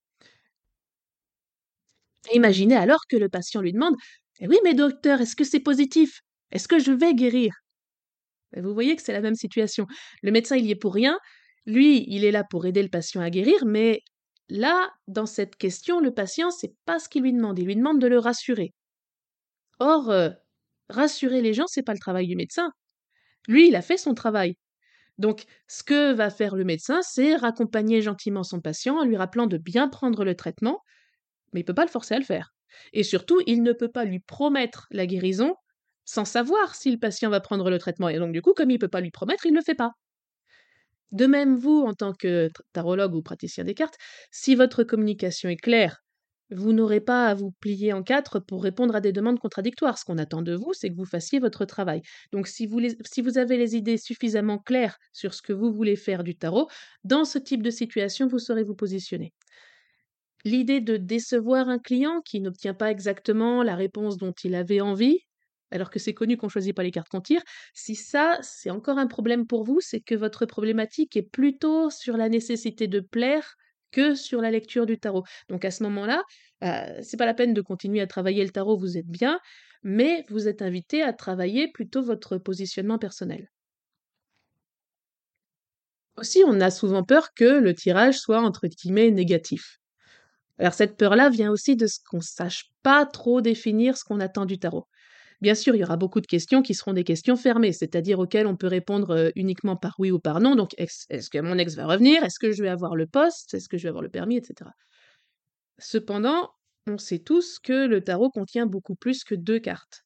Imaginez 2.33 2.76
alors 2.76 3.00
que 3.09 3.17
le 3.17 3.29
patient 3.29 3.61
lui 3.61 3.73
demande 3.73 3.95
eh 4.41 4.49
Oui, 4.49 4.59
mais 4.64 4.75
docteur, 4.75 5.21
est-ce 5.21 5.37
que 5.37 5.45
c'est 5.45 5.61
positif? 5.61 6.21
Est-ce 6.50 6.69
que 6.69 6.79
je 6.79 6.93
vais 6.93 7.14
guérir? 7.14 7.52
Vous 8.57 8.75
voyez 8.75 8.97
que 8.97 9.02
c'est 9.02 9.12
la 9.12 9.21
même 9.21 9.35
situation. 9.35 9.87
Le 10.23 10.31
médecin, 10.31 10.57
il 10.57 10.67
y 10.67 10.71
est 10.71 10.76
pour 10.76 10.95
rien. 10.95 11.19
Lui, 11.67 12.05
il 12.09 12.25
est 12.25 12.31
là 12.33 12.45
pour 12.45 12.67
aider 12.67 12.83
le 12.83 12.88
patient 12.88 13.21
à 13.21 13.31
guérir, 13.31 13.64
mais 13.64 14.00
là, 14.49 14.91
dans 15.09 15.26
cette 15.26 15.57
question, 15.57 16.00
le 16.00 16.12
patient, 16.12 16.50
c'est 16.50 16.75
pas 16.85 16.99
ce 16.99 17.09
qu'il 17.09 17.23
lui 17.23 17.33
demande. 17.33 17.59
Il 17.59 17.67
lui 17.67 17.76
demande 17.76 18.00
de 18.00 18.07
le 18.09 18.19
rassurer. 18.19 18.73
Or, 19.81 20.11
euh, 20.11 20.31
rassurer 20.88 21.43
les 21.43 21.55
gens, 21.55 21.67
c'est 21.67 21.83
pas 21.83 21.93
le 21.95 21.99
travail 21.99 22.26
du 22.26 22.37
médecin. 22.37 22.71
Lui, 23.49 23.69
il 23.69 23.76
a 23.76 23.83
fait 23.83 23.97
son 23.99 24.14
travail. 24.14 24.57
Donc, 25.19 25.45
ce 25.69 25.85
que 25.85 26.12
va 26.12 26.31
faire 26.31 26.57
le 26.57 26.64
médecin, 26.64 27.00
c'est 27.02 27.37
raccompagner 27.37 28.02
gentiment 28.02 28.45
son 28.45 28.61
patient 28.61 28.99
en 28.99 29.05
lui 29.05 29.17
rappelant 29.17 29.47
de 29.47 29.59
bien 29.59 29.88
prendre 29.88 30.25
le 30.25 30.35
traitement, 30.37 30.81
mais 31.52 31.61
il 31.61 31.64
peut 31.64 31.75
pas 31.75 31.85
le 31.85 31.90
forcer 31.90 32.14
à 32.14 32.18
le 32.18 32.25
faire. 32.25 32.52
Et 32.92 33.02
surtout, 33.02 33.40
il 33.47 33.62
ne 33.62 33.73
peut 33.73 33.90
pas 33.90 34.04
lui 34.04 34.21
promettre 34.21 34.87
la 34.90 35.06
guérison 35.06 35.54
sans 36.04 36.25
savoir 36.25 36.75
si 36.75 36.90
le 36.90 36.99
patient 36.99 37.30
va 37.30 37.40
prendre 37.40 37.71
le 37.71 37.78
traitement. 37.78 38.09
Et 38.09 38.18
donc, 38.18 38.32
du 38.32 38.42
coup, 38.42 38.54
comme 38.54 38.71
il 38.71 38.75
ne 38.75 38.78
peut 38.78 38.88
pas 38.88 39.00
lui 39.00 39.11
promettre, 39.11 39.47
il 39.47 39.52
ne 39.52 39.59
le 39.59 39.62
fait 39.62 39.75
pas. 39.75 39.92
De 41.12 41.26
même, 41.26 41.56
vous, 41.56 41.82
en 41.82 41.92
tant 41.92 42.14
que 42.14 42.49
tarologue 42.73 43.14
ou 43.14 43.23
praticien 43.23 43.64
des 43.64 43.75
cartes, 43.75 43.97
si 44.30 44.54
votre 44.54 44.82
communication 44.82 45.49
est 45.50 45.56
claire, 45.56 46.02
vous 46.50 46.73
n'aurez 46.73 47.00
pas 47.00 47.26
à 47.26 47.35
vous 47.35 47.52
plier 47.61 47.92
en 47.92 48.02
quatre 48.02 48.38
pour 48.38 48.62
répondre 48.62 48.94
à 48.94 49.00
des 49.00 49.12
demandes 49.12 49.38
contradictoires. 49.38 49.99
Ce 49.99 50.04
qu'on 50.04 50.18
attend 50.18 50.42
de 50.42 50.54
vous, 50.54 50.73
c'est 50.73 50.90
que 50.90 50.97
vous 50.97 51.04
fassiez 51.04 51.38
votre 51.38 51.64
travail. 51.64 52.02
Donc, 52.32 52.47
si 52.47 52.66
vous, 52.66 52.80
si 53.04 53.23
vous 53.23 53.38
avez 53.38 53.56
les 53.56 53.76
idées 53.76 53.99
suffisamment 53.99 54.59
claires 54.59 54.99
sur 55.12 55.35
ce 55.35 55.42
que 55.42 55.52
vous 55.52 55.73
voulez 55.73 55.97
faire 55.97 56.25
du 56.25 56.37
tarot, 56.37 56.68
dans 57.04 57.25
ce 57.25 57.38
type 57.38 57.62
de 57.62 57.71
situation, 57.71 58.26
vous 58.26 58.38
saurez 58.38 58.64
vous 58.64 58.75
positionner. 58.75 59.32
L'idée 60.44 60.80
de 60.80 60.96
décevoir 60.96 61.68
un 61.68 61.78
client 61.78 62.20
qui 62.22 62.40
n'obtient 62.40 62.75
pas 62.75 62.90
exactement 62.90 63.62
la 63.62 63.76
réponse 63.76 64.16
dont 64.16 64.32
il 64.44 64.54
avait 64.54 64.80
envie, 64.80 65.20
alors 65.70 65.90
que 65.90 65.99
c'est 65.99 66.14
connu 66.14 66.37
qu'on 66.37 66.49
choisit 66.49 66.75
pas 66.75 66.82
les 66.82 66.90
cartes 66.90 67.08
qu'on 67.08 67.20
tire, 67.20 67.42
si 67.75 67.94
ça, 67.94 68.38
c'est 68.42 68.70
encore 68.70 68.99
un 68.99 69.06
problème 69.06 69.46
pour 69.46 69.64
vous, 69.64 69.80
c'est 69.80 70.00
que 70.00 70.14
votre 70.14 70.46
problématique 70.46 71.16
est 71.16 71.22
plutôt 71.22 71.90
sur 71.90 72.16
la 72.16 72.28
nécessité 72.28 72.88
de 72.88 73.00
plaire 73.00 73.54
que 73.90 74.14
sur 74.14 74.40
la 74.40 74.50
lecture 74.50 74.87
du 74.87 74.99
tarot. 74.99 75.25
Donc 75.49 75.64
à 75.64 75.70
ce 75.70 75.82
moment-là, 75.84 76.22
euh, 76.64 76.99
c'est 77.02 77.16
pas 77.16 77.26
la 77.26 77.34
peine 77.34 77.54
de 77.54 77.61
continuer 77.61 78.00
à 78.00 78.06
travailler 78.06 78.44
le 78.44 78.50
tarot, 78.50 78.76
vous 78.76 78.96
êtes 78.99 79.06
bien, 79.08 79.38
mais 79.82 80.25
vous 80.28 80.49
êtes 80.49 80.62
invité 80.62 81.02
à 81.02 81.12
travailler 81.12 81.70
plutôt 81.72 82.02
votre 82.02 82.38
positionnement 82.38 82.99
personnel. 82.99 83.49
Aussi, 86.16 86.42
on 86.46 86.58
a 86.62 86.70
souvent 86.70 87.04
peur 87.04 87.34
que 87.34 87.44
le 87.44 87.75
tirage 87.75 88.18
soit 88.18 88.40
entre 88.40 88.66
guillemets 88.66 89.11
négatif. 89.11 89.81
Alors 90.62 90.75
cette 90.75 90.97
peur-là 90.97 91.28
vient 91.28 91.50
aussi 91.50 91.75
de 91.75 91.88
ce 91.88 91.99
qu'on 92.09 92.19
ne 92.19 92.23
sache 92.23 92.71
pas 92.85 93.04
trop 93.04 93.40
définir 93.40 93.97
ce 93.97 94.04
qu'on 94.04 94.21
attend 94.21 94.47
du 94.47 94.61
tarot. 94.61 94.87
Bien 95.40 95.57
sûr, 95.57 95.75
il 95.75 95.81
y 95.81 95.83
aura 95.83 95.97
beaucoup 95.97 96.21
de 96.21 96.26
questions 96.28 96.62
qui 96.62 96.73
seront 96.73 96.92
des 96.92 97.02
questions 97.02 97.35
fermées, 97.35 97.73
c'est-à-dire 97.73 98.21
auxquelles 98.21 98.47
on 98.47 98.57
peut 98.57 98.69
répondre 98.69 99.11
euh, 99.11 99.31
uniquement 99.35 99.76
par 99.76 99.97
oui 99.99 100.12
ou 100.12 100.21
par 100.21 100.40
non. 100.40 100.54
Donc, 100.54 100.71
est-ce 100.78 101.28
que 101.31 101.38
mon 101.40 101.59
ex 101.59 101.75
va 101.75 101.87
revenir? 101.87 102.23
Est-ce 102.23 102.38
que 102.38 102.52
je 102.52 102.62
vais 102.62 102.69
avoir 102.69 102.95
le 102.95 103.09
poste? 103.09 103.54
Est-ce 103.54 103.69
que 103.69 103.76
je 103.76 103.83
vais 103.83 103.88
avoir 103.88 104.04
le 104.04 104.09
permis? 104.09 104.37
Etc. 104.37 104.71
Cependant, 105.78 106.50
on 106.87 106.97
sait 106.97 107.19
tous 107.19 107.59
que 107.59 107.88
le 107.88 108.00
tarot 108.00 108.31
contient 108.31 108.66
beaucoup 108.66 108.95
plus 108.95 109.25
que 109.25 109.35
deux 109.35 109.59
cartes. 109.59 110.04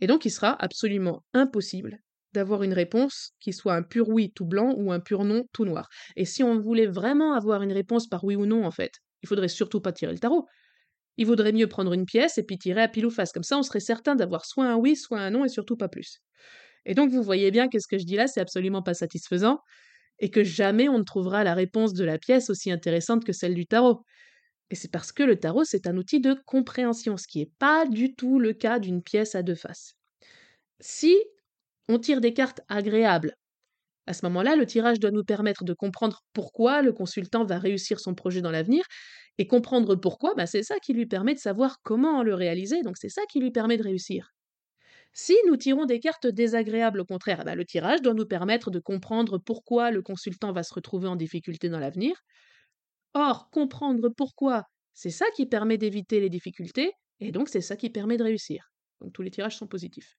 Et 0.00 0.08
donc, 0.08 0.24
il 0.24 0.30
sera 0.30 0.60
absolument 0.60 1.22
impossible 1.34 2.00
d'avoir 2.32 2.64
une 2.64 2.72
réponse 2.72 3.30
qui 3.38 3.52
soit 3.52 3.76
un 3.76 3.84
pur 3.84 4.08
oui 4.08 4.32
tout 4.34 4.44
blanc 4.44 4.74
ou 4.76 4.90
un 4.90 4.98
pur 4.98 5.22
non 5.22 5.44
tout 5.52 5.64
noir. 5.64 5.88
Et 6.16 6.24
si 6.24 6.42
on 6.42 6.58
voulait 6.58 6.88
vraiment 6.88 7.34
avoir 7.34 7.62
une 7.62 7.72
réponse 7.72 8.08
par 8.08 8.24
oui 8.24 8.34
ou 8.34 8.44
non, 8.44 8.64
en 8.64 8.72
fait, 8.72 9.03
il 9.24 9.26
faudrait 9.26 9.48
surtout 9.48 9.80
pas 9.80 9.90
tirer 9.90 10.12
le 10.12 10.18
tarot. 10.18 10.46
Il 11.16 11.26
vaudrait 11.26 11.52
mieux 11.52 11.66
prendre 11.66 11.94
une 11.94 12.04
pièce 12.04 12.36
et 12.36 12.42
puis 12.42 12.58
tirer 12.58 12.82
à 12.82 12.88
pile 12.88 13.06
ou 13.06 13.10
face. 13.10 13.32
Comme 13.32 13.42
ça, 13.42 13.56
on 13.56 13.62
serait 13.62 13.80
certain 13.80 14.14
d'avoir 14.14 14.44
soit 14.44 14.66
un 14.66 14.76
oui, 14.76 14.96
soit 14.96 15.18
un 15.18 15.30
non 15.30 15.46
et 15.46 15.48
surtout 15.48 15.76
pas 15.76 15.88
plus. 15.88 16.20
Et 16.84 16.94
donc, 16.94 17.10
vous 17.10 17.22
voyez 17.22 17.50
bien 17.50 17.68
que 17.68 17.78
ce 17.78 17.86
que 17.86 17.96
je 17.96 18.04
dis 18.04 18.16
là, 18.16 18.26
c'est 18.26 18.40
absolument 18.40 18.82
pas 18.82 18.92
satisfaisant 18.92 19.60
et 20.18 20.30
que 20.30 20.44
jamais 20.44 20.90
on 20.90 20.98
ne 20.98 21.04
trouvera 21.04 21.42
la 21.42 21.54
réponse 21.54 21.94
de 21.94 22.04
la 22.04 22.18
pièce 22.18 22.50
aussi 22.50 22.70
intéressante 22.70 23.24
que 23.24 23.32
celle 23.32 23.54
du 23.54 23.66
tarot. 23.66 24.02
Et 24.70 24.74
c'est 24.74 24.90
parce 24.90 25.10
que 25.10 25.22
le 25.22 25.36
tarot, 25.36 25.64
c'est 25.64 25.86
un 25.86 25.96
outil 25.96 26.20
de 26.20 26.36
compréhension, 26.44 27.16
ce 27.16 27.26
qui 27.26 27.38
n'est 27.38 27.52
pas 27.58 27.86
du 27.86 28.14
tout 28.14 28.38
le 28.38 28.52
cas 28.52 28.78
d'une 28.78 29.02
pièce 29.02 29.34
à 29.34 29.42
deux 29.42 29.54
faces. 29.54 29.94
Si 30.80 31.16
on 31.88 31.98
tire 31.98 32.20
des 32.20 32.34
cartes 32.34 32.60
agréables, 32.68 33.34
à 34.06 34.12
ce 34.12 34.24
moment-là, 34.26 34.56
le 34.56 34.66
tirage 34.66 35.00
doit 35.00 35.10
nous 35.10 35.24
permettre 35.24 35.64
de 35.64 35.72
comprendre 35.74 36.20
pourquoi 36.32 36.82
le 36.82 36.92
consultant 36.92 37.44
va 37.44 37.58
réussir 37.58 38.00
son 38.00 38.14
projet 38.14 38.42
dans 38.42 38.50
l'avenir 38.50 38.84
et 39.38 39.46
comprendre 39.46 39.96
pourquoi, 39.96 40.34
bah, 40.34 40.46
c'est 40.46 40.62
ça 40.62 40.76
qui 40.78 40.92
lui 40.92 41.06
permet 41.06 41.34
de 41.34 41.38
savoir 41.40 41.78
comment 41.82 42.22
le 42.22 42.34
réaliser, 42.34 42.82
donc 42.82 42.96
c'est 42.98 43.08
ça 43.08 43.22
qui 43.30 43.40
lui 43.40 43.50
permet 43.50 43.76
de 43.76 43.82
réussir. 43.82 44.30
Si 45.14 45.34
nous 45.46 45.56
tirons 45.56 45.86
des 45.86 46.00
cartes 46.00 46.26
désagréables, 46.26 47.00
au 47.00 47.04
contraire, 47.06 47.44
bah, 47.44 47.54
le 47.54 47.64
tirage 47.64 48.02
doit 48.02 48.14
nous 48.14 48.26
permettre 48.26 48.70
de 48.70 48.80
comprendre 48.80 49.38
pourquoi 49.38 49.90
le 49.90 50.02
consultant 50.02 50.52
va 50.52 50.62
se 50.62 50.74
retrouver 50.74 51.08
en 51.08 51.16
difficulté 51.16 51.68
dans 51.68 51.80
l'avenir. 51.80 52.16
Or, 53.14 53.50
comprendre 53.50 54.08
pourquoi, 54.16 54.64
c'est 54.92 55.10
ça 55.10 55.26
qui 55.36 55.46
permet 55.46 55.78
d'éviter 55.78 56.20
les 56.20 56.30
difficultés, 56.30 56.92
et 57.20 57.32
donc 57.32 57.48
c'est 57.48 57.60
ça 57.60 57.76
qui 57.76 57.90
permet 57.90 58.16
de 58.16 58.24
réussir. 58.24 58.72
Donc 59.00 59.12
tous 59.12 59.22
les 59.22 59.30
tirages 59.30 59.56
sont 59.56 59.66
positifs. 59.66 60.14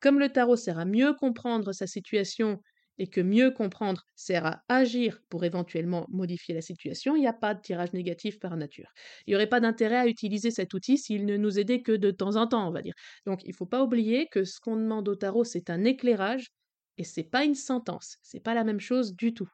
Comme 0.00 0.18
le 0.20 0.30
tarot 0.30 0.56
sert 0.56 0.78
à 0.78 0.84
mieux 0.84 1.14
comprendre 1.14 1.72
sa 1.72 1.86
situation 1.86 2.60
et 2.98 3.08
que 3.08 3.20
mieux 3.20 3.50
comprendre 3.50 4.04
sert 4.16 4.46
à 4.46 4.62
agir 4.68 5.20
pour 5.28 5.44
éventuellement 5.44 6.06
modifier 6.10 6.54
la 6.54 6.60
situation, 6.62 7.16
il 7.16 7.20
n'y 7.20 7.26
a 7.26 7.32
pas 7.32 7.54
de 7.54 7.60
tirage 7.60 7.92
négatif 7.92 8.38
par 8.38 8.56
nature. 8.56 8.90
Il 9.26 9.30
n'y 9.30 9.36
aurait 9.36 9.48
pas 9.48 9.60
d'intérêt 9.60 9.96
à 9.96 10.06
utiliser 10.06 10.50
cet 10.50 10.74
outil 10.74 10.98
s'il 10.98 11.26
ne 11.26 11.36
nous 11.36 11.58
aidait 11.58 11.82
que 11.82 11.92
de 11.92 12.10
temps 12.10 12.36
en 12.36 12.46
temps, 12.46 12.66
on 12.68 12.72
va 12.72 12.82
dire. 12.82 12.94
Donc 13.26 13.44
il 13.44 13.50
ne 13.50 13.54
faut 13.54 13.66
pas 13.66 13.82
oublier 13.82 14.26
que 14.30 14.44
ce 14.44 14.60
qu'on 14.60 14.76
demande 14.76 15.08
au 15.08 15.14
tarot, 15.14 15.44
c'est 15.44 15.70
un 15.70 15.84
éclairage 15.84 16.48
et 16.96 17.04
c'est 17.04 17.24
pas 17.24 17.44
une 17.44 17.54
sentence, 17.54 18.16
c'est 18.22 18.42
pas 18.42 18.54
la 18.54 18.64
même 18.64 18.80
chose 18.80 19.14
du 19.14 19.32
tout. 19.34 19.48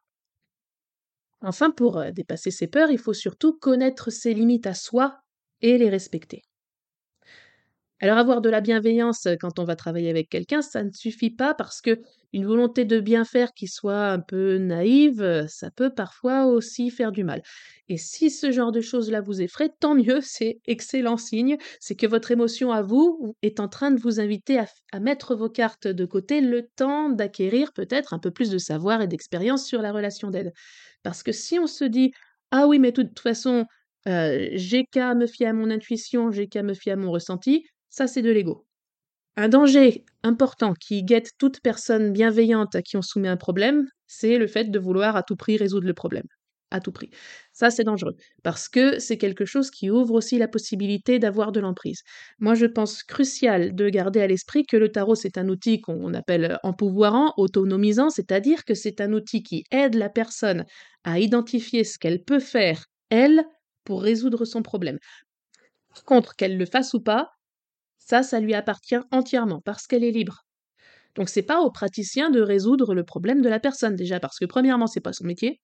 Enfin, 1.43 1.71
pour 1.71 1.99
euh, 1.99 2.11
dépasser 2.11 2.51
ses 2.51 2.67
peurs, 2.67 2.91
il 2.91 2.99
faut 2.99 3.13
surtout 3.13 3.57
connaître 3.59 4.11
ses 4.11 4.35
limites 4.35 4.67
à 4.67 4.75
soi 4.75 5.21
et 5.61 5.79
les 5.79 5.91
respecter. 5.91 6.43
Alors 8.05 8.19
avoir 8.19 8.43
de 8.43 8.51
la 8.51 8.61
bienveillance 8.61 9.27
quand 9.41 9.59
on 9.59 9.65
va 9.65 9.77
travailler 9.77 10.11
avec 10.11 10.29
quelqu'un, 10.29 10.61
ça 10.61 10.85
ne 10.85 10.91
suffit 10.93 11.31
pas 11.31 11.55
parce 11.55 11.81
que 11.81 12.03
une 12.35 12.45
volonté 12.45 12.85
de 12.85 13.01
bien 13.01 13.25
faire 13.25 13.55
qui 13.55 13.67
soit 13.67 14.09
un 14.09 14.21
peu 14.21 14.59
naïve, 14.59 15.47
ça 15.49 15.71
peut 15.71 15.89
parfois 15.89 16.45
aussi 16.45 16.91
faire 16.91 17.13
du 17.13 17.25
mal. 17.25 17.41
Et 17.89 17.97
si 17.97 18.29
ce 18.29 18.53
genre 18.53 18.73
de 18.73 18.83
choses-là 18.83 19.23
vous 19.23 19.41
effraie, 19.41 19.71
tant 19.81 19.95
mieux, 19.95 20.21
c'est 20.23 20.59
excellent 20.67 21.17
signe, 21.17 21.57
c'est 21.81 21.95
que 21.95 22.07
votre 22.07 22.31
émotion 22.31 22.73
à 22.73 22.83
vous 22.83 23.35
est 23.41 23.59
en 23.59 23.69
train 23.69 23.91
de 23.91 23.99
vous 23.99 24.21
inviter 24.21 24.59
à, 24.59 24.67
à 24.93 25.01
mettre 25.01 25.35
vos 25.35 25.49
cartes 25.49 25.89
de 25.89 26.05
côté 26.05 26.43
le 26.43 26.69
temps 26.77 27.09
d'acquérir 27.09 27.73
peut-être 27.73 28.13
un 28.13 28.19
peu 28.19 28.31
plus 28.31 28.51
de 28.51 28.59
savoir 28.59 29.01
et 29.01 29.07
d'expérience 29.07 29.65
sur 29.65 29.81
la 29.81 29.93
relation 29.93 30.29
d'aide. 30.29 30.53
Parce 31.03 31.23
que 31.23 31.33
si 31.33 31.59
on 31.59 31.67
se 31.67 31.85
dit 31.85 32.13
ah 32.51 32.67
oui 32.67 32.79
mais 32.79 32.93
de 32.93 33.01
toute 33.01 33.19
façon 33.19 33.65
euh, 34.07 34.49
j'ai 34.53 34.85
qu'à 34.85 35.15
me 35.15 35.27
fier 35.27 35.49
à 35.49 35.53
mon 35.53 35.71
intuition, 35.71 36.31
j'ai 36.31 36.47
qu'à 36.47 36.63
me 36.63 36.75
fier 36.75 36.93
à 36.93 36.97
mon 36.97 37.11
ressenti, 37.11 37.65
ça, 37.95 38.09
c'est 38.09 38.23
de 38.23 38.31
l'ego. 38.31 38.67
Un 39.37 39.49
danger 39.49 40.05
important 40.25 40.75
qui 40.75 41.05
guette 41.05 41.31
toute 41.39 41.61
personne 41.61 42.13
bienveillante 42.13 42.75
à 42.75 42.83
qui 42.83 42.97
on 42.97 43.03
soumet 43.03 43.29
un 43.29 43.37
problème, 43.37 43.87
c'est 44.09 44.37
le 44.37 44.49
fait 44.49 44.65
de 44.65 44.79
vouloir 44.81 45.15
à 45.17 45.23
tout 45.23 45.37
prix 45.37 45.57
résoudre 45.57 45.87
le 45.87 45.95
problème. 45.95 46.27
À 46.73 46.81
tout 46.81 46.91
prix. 46.91 47.11
Ça, 47.53 47.71
c'est 47.71 47.85
dangereux, 47.85 48.17
parce 48.43 48.69
que 48.69 48.99
c'est 48.99 49.17
quelque 49.17 49.45
chose 49.45 49.71
qui 49.71 49.91
ouvre 49.91 50.15
aussi 50.15 50.39
la 50.39 50.49
possibilité 50.49 51.21
d'avoir 51.21 51.53
de 51.53 51.61
l'emprise. 51.61 52.01
Moi, 52.41 52.55
je 52.57 52.67
pense 52.67 53.05
crucial 53.05 53.77
de 53.77 53.89
garder 53.89 54.21
à 54.23 54.27
l'esprit 54.27 54.65
que 54.67 54.77
le 54.77 54.91
tarot, 54.91 55.15
c'est 55.15 55.39
un 55.39 55.49
outil 55.49 55.81
qu'on 55.81 56.15
appelle 56.15 56.59
empouvoirant, 56.65 57.33
autonomisant, 57.37 58.11
c'est-à-dire 58.11 58.65
que 58.65 58.75
c'est 58.75 59.01
un 59.01 59.13
outil 59.13 59.45
qui 59.45 59.63
aide 59.71 59.95
la 59.95 60.09
personne 60.09 60.65
à 61.05 61.21
identifier 61.21 61.85
ce 61.85 61.97
qu'elle 61.97 62.25
peut 62.25 62.41
faire, 62.41 62.87
elle, 63.11 63.45
pour 63.85 64.03
résoudre 64.03 64.45
son 64.45 64.63
problème. 64.63 64.99
Par 65.89 66.05
contre, 66.05 66.37
qu'elle 66.37 66.59
le 66.59 66.67
fasse 66.67 66.95
ou 66.95 67.01
pas, 67.01 67.31
ça, 68.05 68.23
ça 68.23 68.41
lui 68.41 68.55
appartient 68.55 68.99
entièrement 69.11 69.61
parce 69.65 69.87
qu'elle 69.87 70.05
est 70.05 70.11
libre. 70.11 70.45
Donc 71.15 71.29
c'est 71.29 71.43
pas 71.43 71.61
au 71.61 71.71
praticien 71.71 72.31
de 72.31 72.41
résoudre 72.41 72.95
le 72.95 73.05
problème 73.05 73.41
de 73.41 73.49
la 73.49 73.61
personne 73.61 73.97
déjà 73.97 74.21
parce 74.21 74.39
que 74.39 74.45
premièrement 74.45 74.87
c'est 74.87 75.01
pas 75.01 75.13
son 75.13 75.25
métier. 75.25 75.61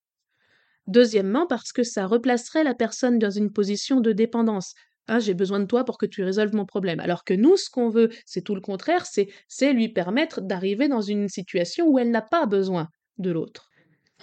Deuxièmement 0.86 1.46
parce 1.46 1.72
que 1.72 1.82
ça 1.82 2.06
replacerait 2.06 2.64
la 2.64 2.74
personne 2.74 3.18
dans 3.18 3.30
une 3.30 3.52
position 3.52 4.00
de 4.00 4.12
dépendance. 4.12 4.74
Ah, 5.08 5.18
j'ai 5.18 5.34
besoin 5.34 5.60
de 5.60 5.64
toi 5.64 5.84
pour 5.84 5.98
que 5.98 6.06
tu 6.06 6.22
résolves 6.22 6.54
mon 6.54 6.66
problème. 6.66 7.00
Alors 7.00 7.24
que 7.24 7.34
nous, 7.34 7.56
ce 7.56 7.68
qu'on 7.68 7.88
veut, 7.88 8.10
c'est 8.26 8.42
tout 8.42 8.54
le 8.54 8.60
contraire, 8.60 9.06
c'est, 9.06 9.28
c'est 9.48 9.72
lui 9.72 9.88
permettre 9.88 10.40
d'arriver 10.40 10.88
dans 10.88 11.00
une 11.00 11.28
situation 11.28 11.88
où 11.88 11.98
elle 11.98 12.10
n'a 12.10 12.22
pas 12.22 12.46
besoin 12.46 12.88
de 13.18 13.30
l'autre. 13.30 13.70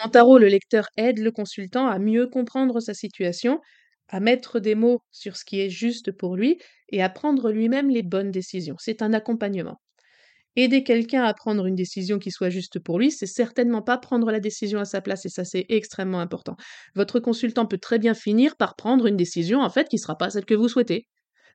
En 0.02 0.10
tarot, 0.10 0.38
le 0.38 0.48
lecteur 0.48 0.88
aide 0.96 1.20
le 1.20 1.32
consultant 1.32 1.88
à 1.88 2.00
mieux 2.00 2.28
comprendre 2.28 2.80
sa 2.80 2.94
situation 2.94 3.60
à 4.10 4.20
mettre 4.20 4.60
des 4.60 4.76
mots 4.76 5.02
sur 5.12 5.38
ce 5.38 5.46
qui 5.46 5.60
est 5.60 5.70
juste 5.70 6.12
pour 6.12 6.36
lui 6.36 6.60
et 6.90 7.02
à 7.02 7.10
prendre 7.10 7.52
lui-même 7.52 7.90
les 7.90 8.04
bonnes 8.04 8.32
décisions. 8.32 8.76
C'est 8.80 9.02
un 9.02 9.14
accompagnement. 9.14 9.80
Aider 10.56 10.84
quelqu'un 10.84 11.24
à 11.24 11.34
prendre 11.36 11.68
une 11.68 11.76
décision 11.76 12.18
qui 12.18 12.32
soit 12.32 12.50
juste 12.50 12.80
pour 12.80 12.98
lui, 12.98 13.12
c'est 13.12 13.28
certainement 13.28 13.84
pas 13.84 13.98
prendre 14.00 14.32
la 14.32 14.40
décision 14.40 14.80
à 14.80 14.86
sa 14.86 15.02
place 15.02 15.24
et 15.26 15.30
ça 15.30 15.46
c'est 15.46 15.68
extrêmement 15.70 16.20
important. 16.20 16.56
Votre 16.96 17.20
consultant 17.20 17.68
peut 17.68 17.78
très 17.78 18.00
bien 18.00 18.16
finir 18.16 18.56
par 18.56 18.76
prendre 18.76 19.06
une 19.06 19.18
décision 19.18 19.62
en 19.62 19.70
fait 19.70 19.88
qui 19.88 20.00
sera 20.00 20.18
pas 20.18 20.32
celle 20.32 20.46
que 20.46 20.56
vous 20.56 20.68
souhaitez. 20.68 21.06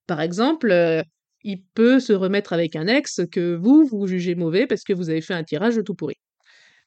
Par 0.06 0.20
exemple, 0.20 0.70
euh, 0.70 1.02
il 1.42 1.64
peut 1.74 1.98
se 1.98 2.12
remettre 2.12 2.52
avec 2.52 2.76
un 2.76 2.86
ex 2.86 3.22
que 3.32 3.56
vous 3.56 3.84
vous 3.84 4.06
jugez 4.06 4.36
mauvais 4.36 4.68
parce 4.68 4.84
que 4.84 4.92
vous 4.92 5.10
avez 5.10 5.20
fait 5.20 5.34
un 5.34 5.42
tirage 5.42 5.74
de 5.74 5.82
tout 5.82 5.94
pourri. 5.94 6.14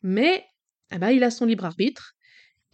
Mais 0.01 0.45
eh 0.93 0.97
ben, 0.99 1.09
il 1.09 1.23
a 1.23 1.31
son 1.31 1.45
libre 1.45 1.65
arbitre 1.65 2.14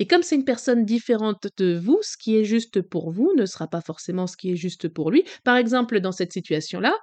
et 0.01 0.07
comme 0.07 0.23
c'est 0.23 0.35
une 0.35 0.45
personne 0.45 0.83
différente 0.83 1.45
de 1.57 1.77
vous, 1.77 1.99
ce 2.01 2.17
qui 2.17 2.35
est 2.35 2.43
juste 2.43 2.81
pour 2.81 3.11
vous 3.11 3.33
ne 3.37 3.45
sera 3.45 3.67
pas 3.67 3.81
forcément 3.81 4.25
ce 4.25 4.35
qui 4.35 4.49
est 4.49 4.55
juste 4.55 4.87
pour 4.87 5.11
lui. 5.11 5.23
Par 5.43 5.57
exemple, 5.57 5.99
dans 5.99 6.11
cette 6.11 6.33
situation-là, 6.33 6.97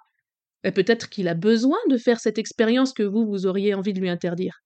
bah, 0.64 0.72
peut-être 0.72 1.08
qu'il 1.08 1.28
a 1.28 1.34
besoin 1.34 1.78
de 1.88 1.96
faire 1.96 2.18
cette 2.18 2.38
expérience 2.38 2.92
que 2.92 3.04
vous, 3.04 3.24
vous 3.24 3.46
auriez 3.46 3.72
envie 3.72 3.92
de 3.92 4.00
lui 4.00 4.08
interdire. 4.08 4.58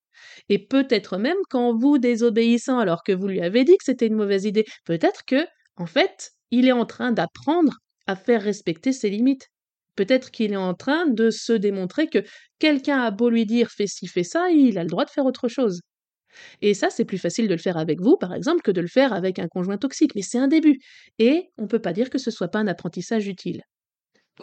Et 0.48 0.66
peut-être 0.66 1.18
même 1.18 1.36
qu'en 1.50 1.76
vous 1.76 1.98
désobéissant 1.98 2.78
alors 2.78 3.02
que 3.02 3.12
vous 3.12 3.28
lui 3.28 3.42
avez 3.42 3.64
dit 3.64 3.76
que 3.76 3.84
c'était 3.84 4.06
une 4.06 4.16
mauvaise 4.16 4.46
idée, 4.46 4.64
peut-être 4.86 5.26
que, 5.26 5.46
en 5.76 5.84
fait, 5.84 6.30
il 6.50 6.66
est 6.66 6.72
en 6.72 6.86
train 6.86 7.12
d'apprendre 7.12 7.74
à 8.06 8.16
faire 8.16 8.40
respecter 8.40 8.94
ses 8.94 9.10
limites. 9.10 9.48
Peut-être 9.94 10.30
qu'il 10.30 10.54
est 10.54 10.56
en 10.56 10.72
train 10.72 11.04
de 11.06 11.28
se 11.28 11.52
démontrer 11.52 12.06
que 12.08 12.24
quelqu'un 12.58 13.02
a 13.02 13.10
beau 13.10 13.28
lui 13.28 13.44
dire 13.44 13.68
fais 13.70 13.86
ci, 13.86 14.06
fais 14.06 14.24
ça, 14.24 14.48
il 14.48 14.78
a 14.78 14.84
le 14.84 14.88
droit 14.88 15.04
de 15.04 15.10
faire 15.10 15.26
autre 15.26 15.48
chose. 15.48 15.82
Et 16.60 16.74
ça, 16.74 16.90
c'est 16.90 17.04
plus 17.04 17.18
facile 17.18 17.48
de 17.48 17.54
le 17.54 17.60
faire 17.60 17.76
avec 17.76 18.00
vous, 18.00 18.16
par 18.16 18.34
exemple, 18.34 18.62
que 18.62 18.70
de 18.70 18.80
le 18.80 18.88
faire 18.88 19.12
avec 19.12 19.38
un 19.38 19.48
conjoint 19.48 19.78
toxique, 19.78 20.14
mais 20.14 20.22
c'est 20.22 20.38
un 20.38 20.48
début. 20.48 20.78
Et 21.18 21.50
on 21.58 21.62
ne 21.62 21.68
peut 21.68 21.80
pas 21.80 21.92
dire 21.92 22.10
que 22.10 22.18
ce 22.18 22.30
soit 22.30 22.48
pas 22.48 22.58
un 22.58 22.66
apprentissage 22.66 23.28
utile. 23.28 23.62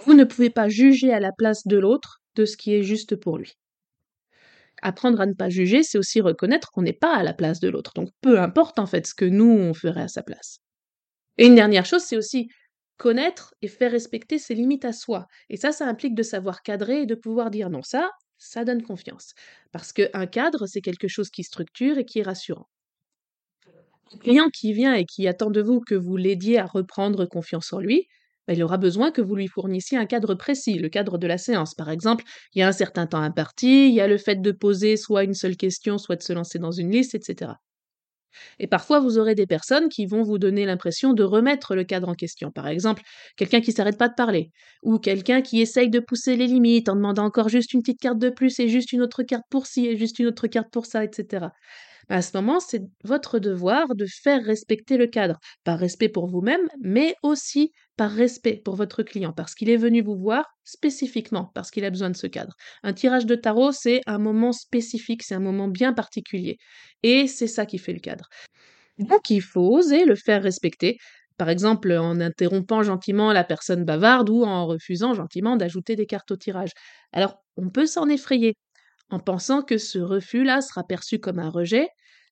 Vous 0.06 0.14
ne 0.14 0.24
pouvez 0.24 0.50
pas 0.50 0.70
juger 0.70 1.14
à 1.14 1.20
la 1.20 1.32
place 1.32 1.66
de 1.66 1.78
l'autre 1.78 2.22
de 2.36 2.46
ce 2.46 2.58
qui 2.58 2.74
est 2.74 2.84
juste 2.84 3.16
pour 3.16 3.38
lui. 3.38 3.54
Apprendre 4.82 5.20
à 5.20 5.26
ne 5.26 5.34
pas 5.34 5.50
juger, 5.50 5.84
c'est 5.84 5.98
aussi 5.98 6.22
reconnaître 6.22 6.72
qu'on 6.72 6.84
n'est 6.84 6.94
pas 6.94 7.16
à 7.16 7.24
la 7.24 7.34
place 7.34 7.60
de 7.60 7.70
l'autre. 7.70 7.92
Donc 7.96 8.10
peu 8.22 8.40
importe 8.40 8.80
en 8.80 8.86
fait 8.86 9.08
ce 9.08 9.14
que 9.14 9.26
nous, 9.26 9.50
on 9.50 9.74
ferait 9.74 10.04
à 10.04 10.08
sa 10.08 10.24
place. 10.24 10.60
Et 11.38 11.48
une 11.48 11.56
dernière 11.56 11.86
chose, 11.86 12.04
c'est 12.04 12.18
aussi 12.18 12.50
connaître 12.98 13.54
et 13.62 13.68
faire 13.68 13.92
respecter 13.92 14.38
ses 14.38 14.56
limites 14.56 14.86
à 14.86 14.94
soi. 14.94 15.26
Et 15.50 15.58
ça, 15.58 15.72
ça 15.72 15.88
implique 15.88 16.16
de 16.16 16.24
savoir 16.24 16.62
cadrer 16.62 17.02
et 17.02 17.06
de 17.06 17.16
pouvoir 17.16 17.50
dire 17.50 17.70
non. 17.70 17.82
Ça, 17.82 18.10
ça 18.40 18.66
donne 18.66 18.82
confiance. 18.82 19.34
Parce 19.72 19.94
qu'un 19.94 20.26
cadre, 20.28 20.66
c'est 20.66 20.82
quelque 20.82 21.08
chose 21.08 21.30
qui 21.30 21.44
structure 21.44 21.98
et 22.00 22.06
qui 22.06 22.20
est 22.20 22.24
rassurant. 22.24 22.68
Un 24.14 24.18
client 24.20 24.50
qui 24.50 24.72
vient 24.74 24.94
et 24.94 25.04
qui 25.06 25.28
attend 25.28 25.50
de 25.50 25.62
vous 25.62 25.80
que 25.82 25.96
vous 25.96 26.16
l'aidiez 26.16 26.60
à 26.60 26.66
reprendre 26.68 27.26
confiance 27.26 27.74
en 27.74 27.80
lui, 27.80 28.08
bah, 28.48 28.54
il 28.54 28.64
aura 28.64 28.78
besoin 28.78 29.12
que 29.12 29.22
vous 29.22 29.36
lui 29.36 29.48
fournissiez 29.48 29.98
un 29.98 30.06
cadre 30.06 30.36
précis, 30.36 30.78
le 30.80 30.90
cadre 30.90 31.18
de 31.18 31.26
la 31.28 31.38
séance. 31.40 31.74
Par 31.76 31.90
exemple, 31.90 32.24
il 32.54 32.60
y 32.60 32.62
a 32.62 32.68
un 32.68 32.72
certain 32.72 33.08
temps 33.08 33.22
imparti, 33.22 33.88
il 33.90 33.94
y 33.96 34.02
a 34.02 34.08
le 34.08 34.18
fait 34.20 34.42
de 34.42 34.52
poser 34.52 34.96
soit 34.98 35.24
une 35.24 35.34
seule 35.36 35.58
question, 35.58 35.98
soit 35.98 36.16
de 36.18 36.24
se 36.24 36.34
lancer 36.34 36.60
dans 36.60 36.72
une 36.72 36.92
liste, 36.92 37.16
etc. 37.16 37.54
Et 38.60 38.68
parfois, 38.68 39.00
vous 39.00 39.18
aurez 39.18 39.36
des 39.36 39.48
personnes 39.48 39.90
qui 39.90 40.06
vont 40.06 40.24
vous 40.24 40.38
donner 40.38 40.66
l'impression 40.66 41.14
de 41.14 41.24
remettre 41.24 41.76
le 41.76 41.84
cadre 41.84 42.10
en 42.10 42.14
question. 42.16 42.52
Par 42.52 42.68
exemple, 42.68 43.02
quelqu'un 43.38 43.62
qui 43.62 43.72
s'arrête 43.72 43.98
pas 43.98 44.10
de 44.10 44.16
parler, 44.16 44.52
ou 44.84 45.00
quelqu'un 45.00 45.42
qui 45.42 45.62
essaye 45.62 45.90
de 45.90 46.00
pousser 46.00 46.36
les 46.36 46.48
limites 46.48 46.90
en 46.90 46.96
demandant 46.96 47.26
encore 47.26 47.50
juste 47.50 47.74
une 47.74 47.82
petite 47.82 48.00
carte 48.02 48.20
de 48.20 48.30
plus 48.30 48.60
et 48.60 48.70
juste 48.70 48.92
une 48.94 49.02
autre 49.02 49.24
carte 49.24 49.46
pour 49.50 49.66
ci 49.68 49.88
et 49.88 49.98
juste 49.98 50.20
une 50.20 50.28
autre 50.28 50.48
carte 50.48 50.70
pour 50.72 50.86
ça, 50.86 51.04
etc. 51.04 51.52
À 52.10 52.22
ce 52.24 52.36
moment, 52.36 52.60
c'est 52.60 52.82
votre 53.04 53.38
devoir 53.38 53.94
de 53.96 54.06
faire 54.08 54.44
respecter 54.44 54.98
le 54.98 55.06
cadre, 55.08 55.38
par 55.64 55.78
respect 55.78 56.10
pour 56.10 56.28
vous-même, 56.28 56.68
mais 56.82 57.16
aussi 57.22 57.72
par 57.98 58.10
respect 58.12 58.62
pour 58.66 58.76
votre 58.76 59.04
client, 59.04 59.32
parce 59.32 59.54
qu'il 59.54 59.70
est 59.70 59.78
venu 59.78 60.02
vous 60.02 60.18
voir 60.18 60.46
spécifiquement, 60.64 61.52
parce 61.54 61.70
qu'il 61.70 61.86
a 61.86 61.90
besoin 61.92 62.10
de 62.10 62.16
ce 62.18 62.26
cadre. 62.26 62.54
Un 62.84 62.94
tirage 62.94 63.28
de 63.28 63.36
tarot, 63.36 63.72
c'est 63.72 64.02
un 64.08 64.18
moment 64.18 64.54
spécifique, 64.54 65.22
c'est 65.24 65.36
un 65.36 65.40
moment 65.40 65.68
bien 65.68 65.94
particulier, 65.94 66.58
et 67.04 67.28
c'est 67.28 67.48
ça 67.48 67.66
qui 67.68 67.78
fait 67.78 67.94
le 67.94 68.00
cadre. 68.00 68.28
Donc 68.98 69.30
il 69.30 69.42
faut 69.42 69.62
oser 69.62 70.06
le 70.06 70.16
faire 70.16 70.44
respecter, 70.44 70.98
par 71.38 71.50
exemple 71.50 71.92
en 71.94 72.20
interrompant 72.20 72.84
gentiment 72.84 73.32
la 73.34 73.44
personne 73.44 73.86
bavarde 73.86 74.30
ou 74.30 74.44
en 74.44 74.66
refusant 74.68 75.14
gentiment 75.14 75.56
d'ajouter 75.58 75.96
des 75.96 76.06
cartes 76.06 76.32
au 76.32 76.38
tirage. 76.38 76.72
Alors 77.14 77.36
on 77.58 77.70
peut 77.70 77.86
s'en 77.88 78.10
effrayer, 78.10 78.56
en 79.10 79.20
pensant 79.20 79.64
que 79.64 79.78
ce 79.78 80.00
refus-là 80.00 80.62
sera 80.62 80.84
perçu 80.86 81.20
comme 81.20 81.40
un 81.40 81.50
rejet, 81.50 81.90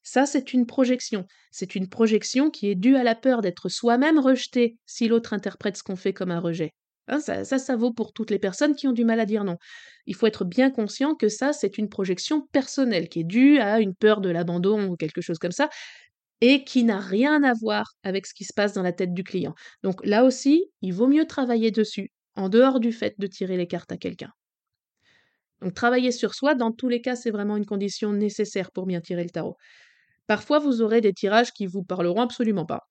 ça 0.07 0.25
c'est 0.25 0.53
une 0.53 0.65
projection. 0.65 1.25
C'est 1.51 1.75
une 1.75 1.89
projection 1.89 2.49
qui 2.49 2.69
est 2.69 2.75
due 2.75 2.95
à 2.95 3.03
la 3.03 3.13
peur 3.13 3.41
d'être 3.41 3.67
soi-même 3.67 4.19
rejeté 4.19 4.77
si 4.85 5.07
l'autre 5.09 5.33
interprète 5.33 5.75
ce 5.75 5.83
qu'on 5.83 5.97
fait 5.97 6.13
comme 6.13 6.31
un 6.31 6.39
rejet. 6.39 6.71
Hein, 7.09 7.19
ça, 7.19 7.43
ça, 7.43 7.57
ça 7.57 7.75
vaut 7.75 7.91
pour 7.91 8.13
toutes 8.13 8.31
les 8.31 8.39
personnes 8.39 8.73
qui 8.75 8.87
ont 8.87 8.93
du 8.93 9.03
mal 9.03 9.19
à 9.19 9.25
dire 9.25 9.43
non. 9.43 9.57
Il 10.05 10.15
faut 10.15 10.27
être 10.27 10.45
bien 10.45 10.71
conscient 10.71 11.13
que 11.13 11.27
ça, 11.27 11.51
c'est 11.51 11.77
une 11.77 11.89
projection 11.89 12.47
personnelle 12.53 13.09
qui 13.09 13.21
est 13.21 13.25
due 13.25 13.59
à 13.59 13.81
une 13.81 13.95
peur 13.95 14.21
de 14.21 14.29
l'abandon 14.29 14.87
ou 14.87 14.95
quelque 14.95 15.21
chose 15.21 15.39
comme 15.39 15.51
ça, 15.51 15.69
et 16.39 16.63
qui 16.63 16.85
n'a 16.85 16.99
rien 16.99 17.43
à 17.43 17.53
voir 17.53 17.93
avec 18.03 18.27
ce 18.27 18.33
qui 18.33 18.45
se 18.45 18.53
passe 18.53 18.73
dans 18.73 18.83
la 18.83 18.93
tête 18.93 19.13
du 19.13 19.23
client. 19.23 19.55
Donc 19.83 20.05
là 20.05 20.23
aussi, 20.23 20.65
il 20.81 20.93
vaut 20.93 21.07
mieux 21.07 21.25
travailler 21.25 21.71
dessus, 21.71 22.11
en 22.35 22.47
dehors 22.47 22.79
du 22.79 22.93
fait 22.93 23.15
de 23.17 23.27
tirer 23.27 23.57
les 23.57 23.67
cartes 23.67 23.91
à 23.91 23.97
quelqu'un. 23.97 24.31
Donc 25.61 25.73
travailler 25.73 26.11
sur 26.11 26.33
soi, 26.33 26.55
dans 26.55 26.71
tous 26.71 26.87
les 26.87 27.01
cas, 27.01 27.15
c'est 27.15 27.31
vraiment 27.31 27.57
une 27.57 27.65
condition 27.65 28.13
nécessaire 28.13 28.71
pour 28.71 28.85
bien 28.85 29.01
tirer 29.01 29.23
le 29.23 29.29
tarot. 29.29 29.57
Parfois, 30.27 30.59
vous 30.59 30.81
aurez 30.81 31.01
des 31.01 31.13
tirages 31.13 31.51
qui 31.53 31.65
vous 31.67 31.83
parleront 31.83 32.21
absolument 32.21 32.65
pas. 32.65 32.83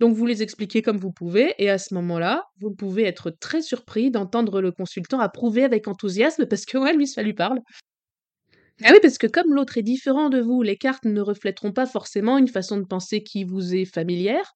Donc 0.00 0.14
vous 0.16 0.26
les 0.26 0.42
expliquez 0.42 0.82
comme 0.82 0.98
vous 0.98 1.12
pouvez, 1.12 1.54
et 1.58 1.70
à 1.70 1.78
ce 1.78 1.94
moment-là, 1.94 2.44
vous 2.60 2.70
pouvez 2.74 3.04
être 3.04 3.30
très 3.30 3.62
surpris 3.62 4.10
d'entendre 4.10 4.60
le 4.60 4.72
consultant 4.72 5.20
approuver 5.20 5.64
avec 5.64 5.88
enthousiasme 5.88 6.46
parce 6.46 6.66
que 6.66 6.78
ouais, 6.78 6.94
lui, 6.94 7.06
ça 7.06 7.22
lui 7.22 7.34
parle. 7.34 7.60
Ah 8.82 8.90
oui, 8.92 8.98
parce 9.02 9.18
que 9.18 9.26
comme 9.26 9.54
l'autre 9.54 9.76
est 9.78 9.82
différent 9.82 10.28
de 10.30 10.40
vous, 10.40 10.62
les 10.62 10.76
cartes 10.78 11.04
ne 11.04 11.20
reflèteront 11.20 11.72
pas 11.72 11.86
forcément 11.86 12.38
une 12.38 12.48
façon 12.48 12.76
de 12.78 12.84
penser 12.86 13.22
qui 13.22 13.44
vous 13.44 13.74
est 13.74 13.84
familière, 13.86 14.52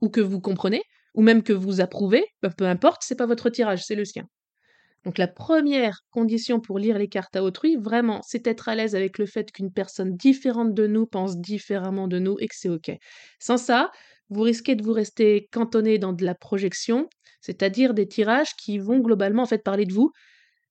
ou 0.00 0.08
que 0.10 0.20
vous 0.20 0.40
comprenez, 0.40 0.82
ou 1.14 1.22
même 1.22 1.42
que 1.42 1.52
vous 1.52 1.80
approuvez, 1.80 2.24
peu 2.56 2.66
importe, 2.66 3.02
c'est 3.04 3.16
pas 3.16 3.26
votre 3.26 3.50
tirage, 3.50 3.84
c'est 3.84 3.94
le 3.94 4.04
sien. 4.04 4.26
Donc 5.04 5.18
la 5.18 5.26
première 5.26 6.00
condition 6.10 6.60
pour 6.60 6.78
lire 6.78 6.98
les 6.98 7.08
cartes 7.08 7.34
à 7.34 7.42
autrui, 7.42 7.76
vraiment, 7.76 8.20
c'est 8.24 8.46
être 8.46 8.68
à 8.68 8.74
l'aise 8.74 8.94
avec 8.94 9.18
le 9.18 9.26
fait 9.26 9.50
qu'une 9.50 9.72
personne 9.72 10.16
différente 10.16 10.74
de 10.74 10.86
nous 10.86 11.06
pense 11.06 11.38
différemment 11.38 12.06
de 12.06 12.18
nous 12.18 12.36
et 12.38 12.46
que 12.46 12.54
c'est 12.56 12.68
OK. 12.68 12.90
Sans 13.40 13.56
ça, 13.56 13.90
vous 14.28 14.42
risquez 14.42 14.76
de 14.76 14.82
vous 14.84 14.92
rester 14.92 15.48
cantonné 15.50 15.98
dans 15.98 16.12
de 16.12 16.24
la 16.24 16.34
projection, 16.34 17.08
c'est-à-dire 17.40 17.94
des 17.94 18.06
tirages 18.06 18.54
qui 18.56 18.78
vont 18.78 19.00
globalement 19.00 19.42
en 19.42 19.46
fait 19.46 19.62
parler 19.62 19.86
de 19.86 19.92
vous, 19.92 20.12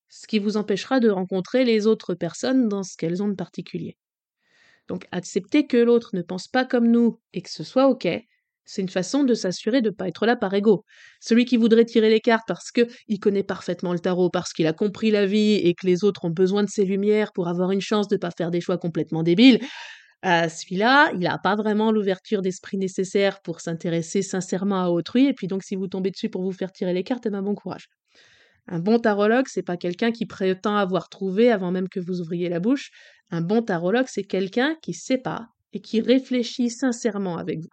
ce 0.08 0.28
qui 0.28 0.40
vous 0.40 0.58
empêchera 0.58 1.00
de 1.00 1.10
rencontrer 1.10 1.66
les 1.66 1.86
autres 1.86 2.16
personnes 2.16 2.68
dans 2.70 2.84
ce 2.84 2.96
qu'elles 2.98 3.22
ont 3.22 3.30
de 3.30 3.36
particulier. 3.36 3.98
Donc 4.88 5.08
accepter 5.12 5.68
que 5.68 5.78
l'autre 5.78 6.12
ne 6.14 6.22
pense 6.22 6.48
pas 6.48 6.66
comme 6.66 6.90
nous 6.90 7.20
et 7.34 7.42
que 7.42 7.50
ce 7.50 7.64
soit 7.64 7.88
OK, 7.88 8.08
c'est 8.66 8.82
une 8.82 8.90
façon 8.90 9.24
de 9.24 9.34
s'assurer 9.34 9.82
de 9.82 9.90
ne 9.90 9.96
pas 9.96 10.08
être 10.08 10.26
là 10.26 10.36
par 10.36 10.54
ego. 10.54 10.84
Celui 11.20 11.46
qui 11.46 11.58
voudrait 11.58 11.86
tirer 11.86 12.10
les 12.10 12.20
cartes 12.20 12.48
parce 12.48 12.72
qu'il 12.72 13.20
connaît 13.20 13.44
parfaitement 13.44 13.94
le 13.94 14.00
tarot, 14.00 14.30
parce 14.30 14.54
qu'il 14.54 14.68
a 14.68 14.74
compris 14.74 15.12
la 15.12 15.26
vie 15.26 15.56
et 15.56 15.74
que 15.74 15.86
les 15.86 16.04
autres 16.04 16.26
ont 16.26 16.30
besoin 16.30 16.64
de 16.64 16.70
ses 16.70 16.86
lumières 16.86 17.32
pour 17.34 17.48
avoir 17.48 17.72
une 17.72 17.82
chance 17.82 18.08
de 18.08 18.16
ne 18.16 18.20
pas 18.20 18.32
faire 18.32 18.52
des 18.52 18.62
choix 18.62 18.78
complètement 18.78 19.24
débiles, 19.24 19.60
euh, 20.24 20.48
celui-là, 20.48 21.12
il 21.14 21.22
n'a 21.22 21.40
pas 21.40 21.56
vraiment 21.56 21.92
l'ouverture 21.92 22.42
d'esprit 22.42 22.78
nécessaire 22.78 23.42
pour 23.42 23.60
s'intéresser 23.60 24.22
sincèrement 24.22 24.84
à 24.84 24.90
autrui. 24.90 25.28
Et 25.28 25.34
puis 25.34 25.48
donc, 25.48 25.64
si 25.64 25.76
vous 25.76 25.88
tombez 25.88 26.12
dessus 26.12 26.30
pour 26.30 26.44
vous 26.44 26.52
faire 26.52 26.72
tirer 26.72 26.94
les 26.94 27.04
cartes, 27.04 27.26
eh 27.26 27.30
ben 27.30 27.42
bon 27.42 27.56
courage. 27.56 27.88
Un 28.68 28.80
bon 28.80 29.00
tarologue, 29.00 29.48
c'est 29.48 29.64
pas 29.64 29.78
quelqu'un 29.78 30.12
qui 30.12 30.28
prétend 30.28 30.78
avoir 30.78 31.10
trouvé 31.10 31.52
avant 31.52 31.72
même 31.72 31.90
que 31.90 32.00
vous 32.00 32.22
ouvriez 32.22 32.50
la 32.50 32.60
bouche. 32.60 32.92
Un 33.32 33.42
bon 33.42 33.64
tarologue, 33.64 34.06
c'est 34.08 34.24
quelqu'un 34.24 34.76
qui 34.84 34.94
sait 34.94 35.18
pas 35.18 35.48
et 35.74 35.82
qui 35.82 36.02
réfléchit 36.02 36.70
sincèrement 36.70 37.38
avec 37.38 37.60
vous. 37.60 37.70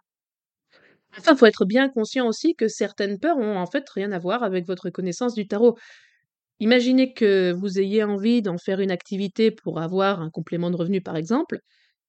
Enfin, 1.19 1.35
faut 1.35 1.45
être 1.45 1.65
bien 1.65 1.89
conscient 1.89 2.27
aussi 2.27 2.55
que 2.55 2.67
certaines 2.67 3.19
peurs 3.19 3.37
ont 3.37 3.57
en 3.57 3.65
fait 3.67 3.87
rien 3.89 4.11
à 4.11 4.19
voir 4.19 4.43
avec 4.43 4.65
votre 4.65 4.89
connaissance 4.89 5.33
du 5.35 5.47
tarot. 5.47 5.77
Imaginez 6.59 7.13
que 7.13 7.53
vous 7.53 7.79
ayez 7.79 8.03
envie 8.03 8.41
d'en 8.41 8.57
faire 8.57 8.79
une 8.81 8.91
activité 8.91 9.51
pour 9.51 9.79
avoir 9.81 10.21
un 10.21 10.29
complément 10.31 10.71
de 10.71 10.77
revenu, 10.77 11.01
par 11.01 11.17
exemple, 11.17 11.59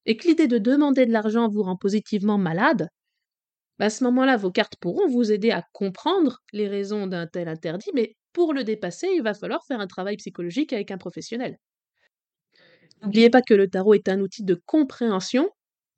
et 0.07 0.17
que 0.17 0.29
l'idée 0.29 0.49
de 0.49 0.59
demander 0.59 1.07
de 1.07 1.13
l'argent 1.13 1.49
vous 1.49 1.63
rend 1.65 1.77
positivement 1.77 2.39
malade. 2.39 2.89
Bah, 3.79 3.87
à 3.87 3.91
ce 3.91 4.05
moment-là, 4.05 4.37
vos 4.37 4.51
cartes 4.53 4.77
pourront 4.81 5.09
vous 5.09 5.33
aider 5.33 5.51
à 5.53 5.65
comprendre 5.73 6.41
les 6.53 6.69
raisons 6.69 7.07
d'un 7.09 7.27
tel 7.27 7.49
interdit, 7.49 7.91
mais 7.95 8.17
pour 8.33 8.55
le 8.55 8.65
dépasser, 8.65 9.09
il 9.17 9.23
va 9.23 9.35
falloir 9.35 9.65
faire 9.67 9.81
un 9.81 9.87
travail 9.89 10.17
psychologique 10.19 10.73
avec 10.73 10.91
un 10.93 10.99
professionnel. 10.99 11.57
N'oubliez 13.03 13.29
pas 13.29 13.43
que 13.43 13.53
le 13.53 13.69
tarot 13.69 13.93
est 13.93 14.09
un 14.09 14.21
outil 14.21 14.43
de 14.43 14.55
compréhension 14.55 15.51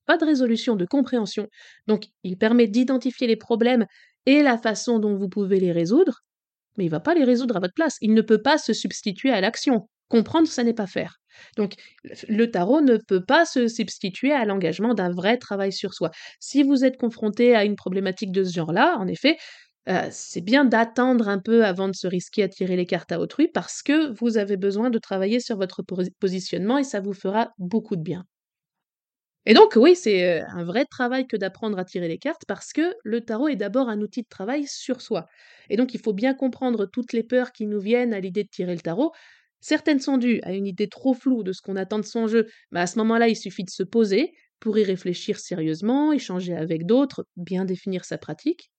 pas 0.07 0.17
de 0.19 0.25
résolution, 0.25 0.77
de 0.77 0.85
compréhension. 0.87 1.49
Donc, 1.87 2.07
il 2.25 2.37
permet 2.39 2.67
d'identifier 2.67 3.27
les 3.27 3.37
problèmes 3.37 3.87
et 4.27 4.43
la 4.43 4.59
façon 4.59 4.99
dont 4.99 5.15
vous 5.17 5.29
pouvez 5.29 5.61
les 5.61 5.73
résoudre, 5.73 6.21
mais 6.77 6.85
il 6.85 6.89
ne 6.89 6.93
va 6.93 7.01
pas 7.01 7.15
les 7.15 7.25
résoudre 7.25 7.57
à 7.57 7.61
votre 7.61 7.75
place. 7.75 7.97
Il 8.01 8.15
ne 8.15 8.23
peut 8.23 8.43
pas 8.43 8.59
se 8.59 8.73
substituer 8.73 9.31
à 9.31 9.41
l'action. 9.41 9.89
Comprendre, 10.09 10.49
ça 10.49 10.65
n'est 10.65 10.75
pas 10.75 10.87
faire. 10.87 11.17
Donc, 11.57 11.75
le 12.29 12.51
tarot 12.51 12.81
ne 12.83 12.99
peut 12.99 13.25
pas 13.25 13.47
se 13.47 13.69
substituer 13.69 14.33
à 14.33 14.45
l'engagement 14.45 14.95
d'un 14.95 15.11
vrai 15.11 15.39
travail 15.39 15.73
sur 15.73 15.95
soi. 15.95 16.11
Si 16.41 16.63
vous 16.63 16.85
êtes 16.85 16.99
confronté 16.99 17.55
à 17.55 17.65
une 17.65 17.77
problématique 17.77 18.33
de 18.33 18.45
ce 18.45 18.53
genre-là, 18.53 18.97
en 18.99 19.07
effet, 19.07 19.37
euh, 19.89 20.09
c'est 20.11 20.41
bien 20.43 20.65
d'attendre 20.65 21.29
un 21.29 21.39
peu 21.41 21.65
avant 21.65 21.89
de 21.89 21.95
se 21.95 22.07
risquer 22.07 22.45
à 22.45 22.49
tirer 22.49 22.77
les 22.77 22.87
cartes 22.87 23.11
à 23.13 23.19
autrui 23.19 23.49
parce 23.49 23.83
que 23.83 24.13
vous 24.19 24.39
avez 24.39 24.57
besoin 24.57 24.91
de 24.91 24.99
travailler 24.99 25.41
sur 25.41 25.57
votre 25.57 25.83
positionnement 26.21 26.79
et 26.79 26.85
ça 26.85 27.01
vous 27.01 27.15
fera 27.15 27.51
beaucoup 27.59 27.97
de 27.97 28.03
bien. 28.03 28.25
Et 29.47 29.55
donc, 29.55 29.73
oui, 29.77 29.97
c'est 29.97 30.41
un 30.41 30.65
vrai 30.65 30.85
travail 30.85 31.27
que 31.27 31.37
d'apprendre 31.37 31.79
à 31.79 31.85
tirer 31.85 32.09
les 32.09 32.19
cartes 32.19 32.45
parce 32.47 32.73
que 32.73 32.95
le 33.05 33.21
tarot 33.23 33.49
est 33.49 33.57
d'abord 33.57 33.89
un 33.89 34.01
outil 34.01 34.23
de 34.23 34.29
travail 34.29 34.67
sur 34.67 35.01
soi. 35.01 35.27
Et 35.69 35.77
donc, 35.77 35.95
il 35.95 36.01
faut 36.01 36.13
bien 36.13 36.35
comprendre 36.35 36.87
toutes 36.87 37.13
les 37.13 37.23
peurs 37.25 37.53
qui 37.53 37.67
nous 37.67 37.81
viennent 37.81 38.15
à 38.15 38.21
l'idée 38.21 38.45
de 38.45 38.49
tirer 38.49 38.75
le 38.75 38.81
tarot. 38.81 39.13
Certaines 39.61 40.01
sont 40.01 40.19
dues 40.19 40.41
à 40.45 40.53
une 40.53 40.67
idée 40.67 40.89
trop 40.89 41.15
floue 41.15 41.43
de 41.45 41.53
ce 41.53 41.63
qu'on 41.63 41.77
attend 41.77 41.99
de 41.99 42.05
son 42.05 42.27
jeu, 42.29 42.47
mais 42.73 42.81
à 42.81 42.87
ce 42.87 42.99
moment-là, 42.99 43.29
il 43.29 43.37
suffit 43.37 43.65
de 43.65 43.71
se 43.71 43.83
poser 43.85 44.33
pour 44.61 44.79
y 44.79 44.85
réfléchir 44.85 45.39
sérieusement, 45.39 46.13
échanger 46.13 46.55
avec 46.57 46.87
d'autres, 46.87 47.27
bien 47.37 47.65
définir 47.65 48.05
sa 48.05 48.19
pratique. 48.19 48.72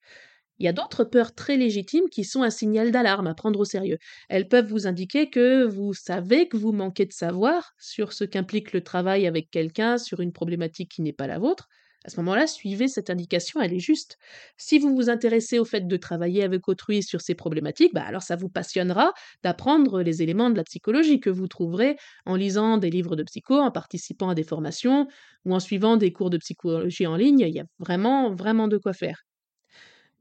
Il 0.60 0.66
y 0.66 0.70
a 0.70 0.74
d'autres 0.74 1.04
peurs 1.04 1.34
très 1.36 1.58
légitimes 1.58 2.10
qui 2.10 2.24
sont 2.24 2.44
un 2.44 2.50
signal 2.50 2.92
d'alarme 2.92 3.28
à 3.28 3.34
prendre 3.36 3.60
au 3.60 3.66
sérieux. 3.66 3.98
Elles 4.30 4.48
peuvent 4.48 4.68
vous 4.68 4.88
indiquer 4.88 5.30
que 5.30 5.64
vous 5.66 5.94
savez 5.94 6.48
que 6.48 6.58
vous 6.58 6.72
manquez 6.72 7.06
de 7.06 7.14
savoir 7.14 7.74
sur 7.80 8.14
ce 8.14 8.24
qu'implique 8.24 8.72
le 8.74 8.82
travail 8.84 9.28
avec 9.28 9.50
quelqu'un 9.52 9.98
sur 9.98 10.20
une 10.22 10.32
problématique 10.34 10.92
qui 10.92 11.02
n'est 11.02 11.14
pas 11.14 11.28
la 11.28 11.40
vôtre. 11.40 11.68
À 12.06 12.10
ce 12.10 12.18
moment-là, 12.18 12.48
suivez 12.48 12.88
cette 12.90 13.10
indication, 13.10 13.62
elle 13.62 13.74
est 13.74 13.80
juste. 13.80 14.18
Si 14.58 14.78
vous 14.78 14.94
vous 14.94 15.10
intéressez 15.10 15.58
au 15.60 15.64
fait 15.66 15.88
de 15.88 15.98
travailler 15.98 16.44
avec 16.44 16.68
autrui 16.68 17.02
sur 17.02 17.22
ces 17.22 17.34
problématiques, 17.36 17.94
bah 17.94 18.04
alors 18.06 18.24
ça 18.24 18.36
vous 18.36 18.50
passionnera 18.50 19.14
d'apprendre 19.44 20.02
les 20.02 20.22
éléments 20.22 20.50
de 20.50 20.58
la 20.58 20.64
psychologie 20.66 21.20
que 21.22 21.30
vous 21.30 21.48
trouverez 21.48 21.96
en 22.26 22.36
lisant 22.36 22.78
des 22.78 22.90
livres 22.90 23.16
de 23.16 23.24
psycho, 23.24 23.56
en 23.56 23.72
participant 23.72 24.30
à 24.30 24.36
des 24.36 24.44
formations 24.44 25.08
ou 25.46 25.54
en 25.56 25.60
suivant 25.62 25.96
des 25.96 26.12
cours 26.12 26.30
de 26.30 26.38
psychologie 26.38 27.08
en 27.08 27.16
ligne. 27.16 27.40
Il 27.40 27.56
y 27.56 27.60
a 27.62 27.66
vraiment, 27.80 28.34
vraiment 28.36 28.68
de 28.68 28.78
quoi 28.78 28.92
faire. 28.94 29.24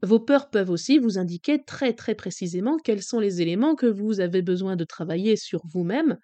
Vos 0.03 0.19
peurs 0.19 0.49
peuvent 0.51 0.69
aussi 0.69 0.99
vous 0.99 1.17
indiquer 1.17 1.63
très 1.63 1.93
très 1.93 2.13
précisément 2.15 2.77
quels 2.77 3.01
sont 3.01 3.19
les 3.19 3.41
éléments 3.41 3.73
que 3.75 3.87
vous 3.87 4.19
avez 4.19 4.41
besoin 4.43 4.75
de 4.75 4.83
travailler 4.83 5.35
sur 5.35 5.61
vous-même 5.65 6.17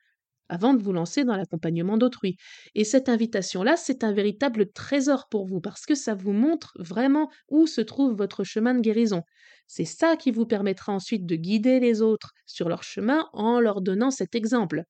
avant 0.49 0.73
de 0.75 0.83
vous 0.83 0.93
lancer 0.93 1.23
dans 1.25 1.35
l'accompagnement 1.37 1.97
d'autrui. 1.97 2.37
Et 2.75 2.83
cette 2.83 3.09
invitation-là, 3.09 3.77
c'est 3.77 4.03
un 4.03 4.13
véritable 4.13 4.71
trésor 4.73 5.27
pour 5.29 5.45
vous 5.47 5.61
parce 5.61 5.85
que 5.85 5.95
ça 5.95 6.15
vous 6.15 6.33
montre 6.33 6.73
vraiment 6.79 7.29
où 7.49 7.67
se 7.67 7.81
trouve 7.81 8.13
votre 8.17 8.43
chemin 8.43 8.75
de 8.75 8.81
guérison. 8.81 9.23
C'est 9.67 9.85
ça 9.85 10.17
qui 10.17 10.31
vous 10.31 10.45
permettra 10.47 10.93
ensuite 10.93 11.25
de 11.25 11.35
guider 11.35 11.79
les 11.79 12.01
autres 12.03 12.33
sur 12.47 12.69
leur 12.69 12.83
chemin 12.83 13.27
en 13.33 13.59
leur 13.61 13.81
donnant 13.81 14.11
cet 14.11 14.35
exemple. 14.35 14.83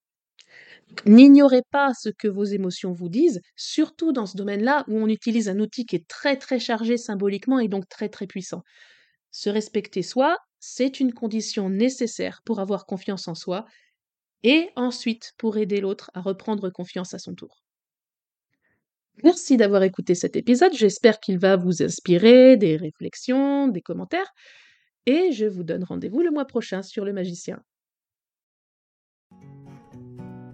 N'ignorez 1.05 1.61
pas 1.71 1.93
ce 1.93 2.09
que 2.09 2.27
vos 2.27 2.43
émotions 2.45 2.93
vous 2.93 3.09
disent, 3.09 3.41
surtout 3.55 4.11
dans 4.13 4.25
ce 4.25 4.37
domaine-là 4.37 4.85
où 4.87 4.97
on 4.97 5.07
utilise 5.07 5.49
un 5.49 5.59
outil 5.59 5.85
qui 5.85 5.95
est 5.95 6.07
très 6.07 6.37
très 6.37 6.59
chargé 6.59 6.97
symboliquement 6.97 7.59
et 7.59 7.67
donc 7.67 7.87
très 7.89 8.09
très 8.09 8.27
puissant. 8.27 8.63
Se 9.31 9.49
respecter 9.49 10.03
soi, 10.03 10.37
c'est 10.59 10.99
une 10.99 11.13
condition 11.13 11.69
nécessaire 11.69 12.41
pour 12.45 12.59
avoir 12.59 12.85
confiance 12.85 13.27
en 13.27 13.35
soi 13.35 13.65
et 14.43 14.69
ensuite 14.75 15.33
pour 15.37 15.57
aider 15.57 15.81
l'autre 15.81 16.11
à 16.13 16.21
reprendre 16.21 16.69
confiance 16.69 17.13
à 17.13 17.19
son 17.19 17.35
tour. 17.35 17.63
Merci 19.23 19.55
d'avoir 19.57 19.83
écouté 19.83 20.13
cet 20.15 20.35
épisode, 20.35 20.73
j'espère 20.73 21.19
qu'il 21.21 21.39
va 21.39 21.55
vous 21.57 21.81
inspirer 21.83 22.57
des 22.57 22.75
réflexions, 22.77 23.67
des 23.67 23.81
commentaires, 23.81 24.31
et 25.05 25.31
je 25.33 25.45
vous 25.45 25.63
donne 25.63 25.83
rendez-vous 25.83 26.21
le 26.21 26.31
mois 26.31 26.45
prochain 26.45 26.81
sur 26.83 27.05
le 27.05 27.13
magicien. 27.13 27.61